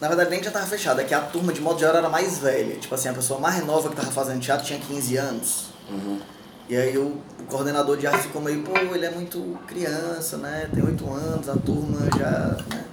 na 0.01 0.09
verdade 0.09 0.29
nem 0.29 0.43
já 0.43 0.51
tava 0.51 0.65
fechada, 0.65 1.01
é 1.01 1.05
que 1.05 1.13
a 1.13 1.21
turma 1.21 1.53
de 1.53 1.61
modo 1.61 1.79
geral 1.79 1.95
era 1.95 2.09
mais 2.09 2.37
velha. 2.39 2.75
Tipo 2.75 2.93
assim, 2.95 3.07
a 3.07 3.13
pessoa 3.13 3.39
mais 3.39 3.65
nova 3.65 3.89
que 3.89 3.95
tava 3.95 4.11
fazendo 4.11 4.41
teatro 4.41 4.65
tinha 4.65 4.77
15 4.79 5.15
anos. 5.17 5.65
Uhum. 5.89 6.19
E 6.67 6.75
aí 6.75 6.97
o, 6.97 7.17
o 7.39 7.43
coordenador 7.47 7.95
de 7.95 8.07
arte 8.07 8.23
ficou 8.23 8.41
meio, 8.41 8.61
pô, 8.63 8.77
ele 8.77 9.05
é 9.05 9.11
muito 9.11 9.57
criança, 9.67 10.35
né? 10.37 10.67
Tem 10.73 10.83
oito 10.83 11.09
anos, 11.13 11.47
a 11.47 11.55
turma 11.55 11.99
já. 12.17 12.57
Né? 12.75 12.83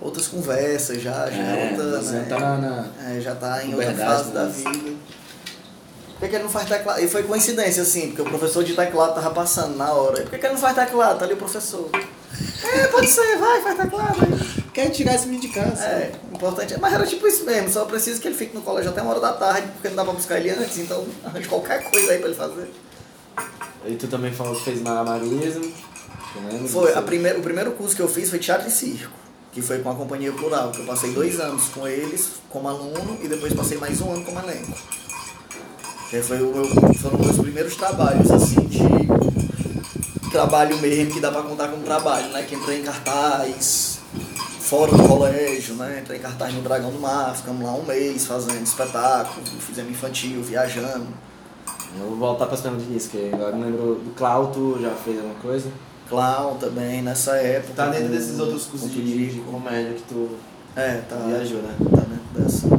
Outras 0.00 0.26
conversas 0.28 1.00
já, 1.00 1.30
já 1.30 1.42
é, 1.42 1.70
outra. 1.70 2.02
Você 2.02 2.12
né? 2.16 2.26
tá 2.28 2.38
na, 2.38 2.58
na- 2.58 2.86
É, 3.08 3.20
já 3.20 3.34
tá 3.34 3.64
em 3.64 3.72
outra 3.74 3.94
fase 3.94 4.32
da 4.32 4.44
mas- 4.44 4.56
vida. 4.56 4.96
Por 6.18 6.20
que, 6.20 6.28
que 6.28 6.36
ele 6.36 6.44
não 6.44 6.50
faz 6.50 6.66
teclado? 6.66 7.02
E 7.02 7.08
foi 7.08 7.22
coincidência, 7.24 7.82
assim, 7.82 8.08
porque 8.08 8.22
o 8.22 8.24
professor 8.24 8.64
de 8.64 8.74
teclado 8.74 9.14
tava 9.14 9.30
passando 9.34 9.76
na 9.76 9.92
hora. 9.92 10.22
Por 10.22 10.30
que, 10.30 10.38
que 10.38 10.46
ele 10.46 10.54
não 10.54 10.60
faz 10.60 10.74
teclado? 10.74 11.18
Tá 11.18 11.26
ali 11.26 11.34
o 11.34 11.36
professor. 11.36 11.90
É, 12.64 12.86
pode 12.86 13.06
ser, 13.06 13.36
vai, 13.36 13.60
faz 13.60 13.76
teclado. 13.76 14.16
Quer 14.72 14.88
tirar 14.88 15.14
esse 15.14 15.26
menino 15.26 15.42
de 15.42 15.48
casa? 15.48 15.84
É, 15.84 16.12
importante. 16.32 16.74
Mas 16.80 16.94
era 16.94 17.06
tipo 17.06 17.26
isso 17.26 17.44
mesmo, 17.44 17.68
só 17.68 17.84
preciso 17.84 18.18
que 18.18 18.28
ele 18.28 18.34
fique 18.34 18.54
no 18.54 18.62
colégio 18.62 18.90
até 18.90 19.02
uma 19.02 19.10
hora 19.10 19.20
da 19.20 19.34
tarde, 19.34 19.68
porque 19.74 19.88
não 19.88 19.96
dá 19.96 20.04
pra 20.04 20.14
buscar 20.14 20.38
ele 20.38 20.50
antes, 20.50 20.78
então 20.78 21.04
arranje 21.22 21.48
qualquer 21.48 21.90
coisa 21.90 22.12
aí 22.12 22.18
pra 22.18 22.28
ele 22.28 22.36
fazer. 22.36 22.70
E 23.84 23.94
tu 23.94 24.08
também 24.08 24.32
falou 24.32 24.56
que 24.56 24.64
fez 24.64 24.82
lembro 26.48 26.68
Foi, 26.68 26.94
a 26.94 27.02
primeira, 27.02 27.38
o 27.38 27.42
primeiro 27.42 27.72
curso 27.72 27.94
que 27.94 28.02
eu 28.02 28.08
fiz 28.08 28.30
foi 28.30 28.38
teatro 28.38 28.66
e 28.68 28.70
circo, 28.70 29.12
que 29.52 29.60
foi 29.60 29.80
com 29.80 29.90
a 29.90 29.94
Companhia 29.94 30.32
Plural, 30.32 30.70
que 30.70 30.80
eu 30.80 30.86
passei 30.86 31.12
dois 31.12 31.38
anos 31.40 31.68
com 31.68 31.86
eles 31.86 32.32
como 32.48 32.68
aluno 32.68 33.18
e 33.22 33.28
depois 33.28 33.52
passei 33.52 33.76
mais 33.76 34.00
um 34.00 34.12
ano 34.12 34.24
como 34.24 34.38
elenco. 34.40 34.72
Que 36.10 36.22
foi 36.22 36.40
o 36.40 36.54
meu, 36.54 36.64
foram 36.94 37.18
os 37.20 37.26
meus 37.26 37.38
primeiros 37.38 37.74
trabalhos, 37.76 38.30
assim, 38.30 38.60
de 38.66 38.80
trabalho 40.30 40.78
mesmo 40.78 41.12
que 41.12 41.20
dá 41.20 41.30
pra 41.32 41.42
contar 41.42 41.68
como 41.68 41.82
trabalho, 41.82 42.28
né? 42.28 42.42
Que 42.42 42.54
entrei 42.54 42.80
em 42.80 42.82
cartaz, 42.82 43.98
fora 44.60 44.92
do 44.92 45.02
colégio, 45.08 45.74
né? 45.74 46.00
Entrei 46.02 46.18
em 46.18 46.22
cartaz 46.22 46.54
no 46.54 46.62
Dragão 46.62 46.90
do 46.90 47.00
Mar, 47.00 47.34
ficamos 47.34 47.64
lá 47.66 47.72
um 47.74 47.84
mês 47.84 48.24
fazendo 48.26 48.62
espetáculo, 48.62 49.44
fizemos 49.60 49.90
infantil, 49.90 50.42
viajando. 50.42 51.06
Eu 51.98 52.08
vou 52.10 52.16
voltar 52.16 52.46
pra 52.46 52.56
cima 52.56 52.76
disso, 52.76 53.08
que 53.10 53.30
agora 53.32 53.56
eu 53.56 53.60
lembro 53.62 53.94
do 53.96 54.14
Clauto, 54.14 54.78
já 54.80 54.90
fez 54.90 55.16
alguma 55.16 55.34
coisa? 55.36 55.70
Clown 56.08 56.56
também, 56.58 57.02
nessa 57.02 57.36
época. 57.36 57.72
Tá 57.74 57.86
dentro 57.88 58.08
desses 58.08 58.38
outros 58.38 58.66
cursos 58.66 58.92
de, 58.92 59.02
de 59.32 59.40
comédia 59.40 59.94
que 59.94 60.02
tu 60.02 60.28
É, 60.76 61.00
tá. 61.08 61.16
viajou, 61.16 61.62
né? 61.62 61.74
Tá 61.78 62.02
dentro 62.02 62.44
dessa. 62.44 62.75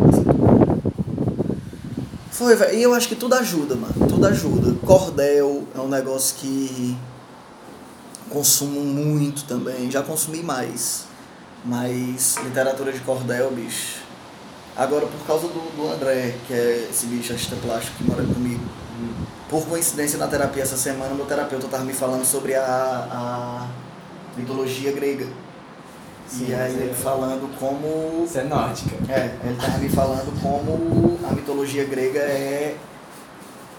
Foi, 2.37 2.55
velho. 2.55 2.77
E 2.77 2.83
eu 2.83 2.93
acho 2.93 3.07
que 3.07 3.15
tudo 3.15 3.33
ajuda, 3.33 3.75
mano. 3.75 3.95
Tudo 4.07 4.27
ajuda. 4.27 4.77
Cordel 4.85 5.63
é 5.73 5.79
um 5.79 5.87
negócio 5.87 6.35
que 6.35 6.95
consumo 8.29 8.79
muito 8.81 9.43
também. 9.45 9.89
Já 9.89 10.03
consumi 10.03 10.43
mais. 10.43 11.05
Mas 11.65 12.35
literatura 12.43 12.93
de 12.93 12.99
cordel, 12.99 13.49
bicho. 13.49 14.01
Agora, 14.75 15.07
por 15.07 15.25
causa 15.25 15.47
do, 15.47 15.75
do 15.75 15.91
André, 15.91 16.35
que 16.45 16.53
é 16.53 16.87
esse 16.91 17.07
bicho 17.07 17.33
artista 17.33 17.55
plástico 17.55 17.97
que 17.97 18.03
mora 18.03 18.23
comigo. 18.23 18.63
Por 19.49 19.65
coincidência, 19.65 20.19
na 20.19 20.27
terapia 20.27 20.61
essa 20.61 20.77
semana, 20.77 21.15
meu 21.15 21.25
terapeuta 21.25 21.67
tava 21.67 21.85
me 21.85 21.93
falando 21.93 22.23
sobre 22.23 22.53
a, 22.53 22.61
a 22.63 23.67
mitologia 24.37 24.91
grega. 24.91 25.25
Sim, 26.27 26.47
e 26.49 26.53
aí 26.53 26.73
é- 26.73 26.83
ele 26.83 26.93
falando 26.93 27.57
como 27.59 28.23
Isso 28.25 28.37
é 28.37 28.43
nórdica. 28.43 28.95
é, 29.11 29.31
ele 29.43 29.55
tava 29.55 29.77
me 29.77 29.89
falando 29.89 30.41
como 30.41 31.17
a 31.27 31.31
mitologia 31.33 31.85
grega 31.85 32.19
é. 32.19 32.75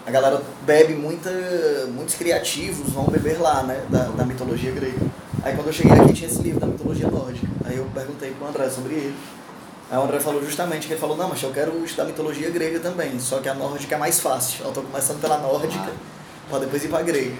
A 0.05 0.11
galera 0.11 0.41
bebe 0.65 0.95
muita. 0.95 1.29
Muitos 1.93 2.15
criativos 2.15 2.89
vão 2.91 3.05
beber 3.05 3.39
lá, 3.39 3.61
né? 3.63 3.83
Da, 3.89 4.05
da 4.05 4.25
mitologia 4.25 4.71
grega. 4.71 4.97
Aí 5.43 5.53
quando 5.55 5.67
eu 5.67 5.73
cheguei 5.73 5.91
aqui 5.93 6.13
tinha 6.13 6.29
esse 6.29 6.41
livro 6.41 6.59
da 6.59 6.67
mitologia 6.67 7.07
nórdica. 7.09 7.47
Aí 7.65 7.77
eu 7.77 7.85
perguntei 7.93 8.31
pro 8.31 8.47
André 8.47 8.69
sobre 8.69 8.93
ele. 8.95 9.15
Aí 9.91 9.97
o 9.97 10.01
André 10.03 10.19
falou 10.19 10.43
justamente 10.43 10.85
que 10.87 10.93
ele 10.93 10.99
falou, 10.99 11.15
não, 11.17 11.29
mas 11.29 11.41
eu 11.41 11.51
quero 11.51 11.83
estudar 11.83 12.05
mitologia 12.05 12.49
grega 12.51 12.79
também, 12.79 13.19
só 13.19 13.39
que 13.39 13.49
a 13.49 13.53
nórdica 13.55 13.95
é 13.95 13.97
mais 13.97 14.19
fácil. 14.19 14.65
Eu 14.65 14.71
tô 14.71 14.81
começando 14.83 15.19
pela 15.21 15.37
nórdica, 15.39 15.83
Ah. 15.87 16.49
pra 16.49 16.59
depois 16.59 16.83
ir 16.83 16.89
pra 16.89 17.01
grega. 17.01 17.35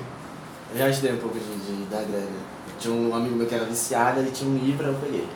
Já 0.76 0.90
estudei 0.90 1.14
um 1.14 1.18
pouco 1.18 1.38
de, 1.38 1.46
de- 1.46 1.86
da 1.86 1.98
grega. 1.98 2.28
Tinha 2.80 2.94
um 2.94 3.14
amigo 3.16 3.36
meu 3.36 3.46
que 3.46 3.56
era 3.56 3.66
viciado, 3.66 4.20
ele 4.20 4.32
tinha 4.32 4.50
um 4.50 4.58
livro, 4.58 4.88
eu 4.88 4.94
peguei. 4.96 5.28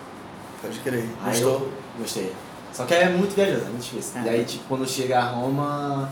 Pode 0.61 0.79
crer. 0.79 1.09
Aí 1.23 1.31
Gostou? 1.31 1.51
eu 1.51 1.71
gostei. 1.99 2.33
Só 2.71 2.85
que 2.85 2.93
é 2.93 3.09
muito 3.09 3.35
viajoso, 3.35 3.65
é 3.65 3.69
muito 3.69 3.83
difícil. 3.83 4.21
É. 4.21 4.23
E 4.23 4.29
aí, 4.29 4.45
tipo, 4.45 4.63
quando 4.67 4.87
chega 4.87 5.19
a 5.19 5.25
Roma, 5.29 6.09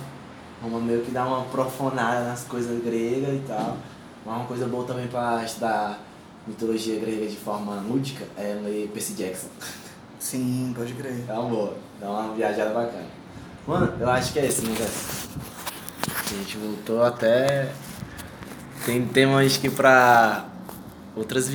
Roma 0.62 0.80
meio 0.80 1.02
que 1.02 1.12
dá 1.12 1.26
uma 1.26 1.44
profanada 1.46 2.26
nas 2.26 2.44
coisas 2.44 2.84
gregas 2.84 3.34
e 3.34 3.44
tal. 3.48 3.78
Mas 4.26 4.36
uma 4.36 4.46
coisa 4.46 4.68
boa 4.68 4.86
também 4.86 5.08
pra 5.08 5.44
estudar 5.44 6.00
mitologia 6.46 7.00
grega 7.00 7.28
de 7.28 7.38
forma 7.38 7.76
lúdica 7.88 8.26
é 8.38 8.60
ler 8.64 8.90
Percy 8.94 9.14
Jackson. 9.14 9.48
Sim, 10.20 10.74
pode 10.76 10.94
crer. 10.94 11.24
É 11.28 11.34
uma 11.34 11.50
boa, 11.50 11.78
dá 12.00 12.10
uma 12.10 12.34
viajada 12.36 12.72
bacana. 12.72 13.06
Mano, 13.66 13.94
eu 14.00 14.10
acho 14.10 14.34
que 14.34 14.40
é 14.40 14.46
esse 14.46 14.64
negócio. 14.64 15.30
A 16.08 16.34
gente 16.34 16.58
voltou 16.58 17.04
até. 17.04 17.72
Tem 18.86 19.06
temas 19.06 19.58
que 19.58 19.70
pra 19.70 20.46
outras 21.16 21.48
viagens. 21.48 21.52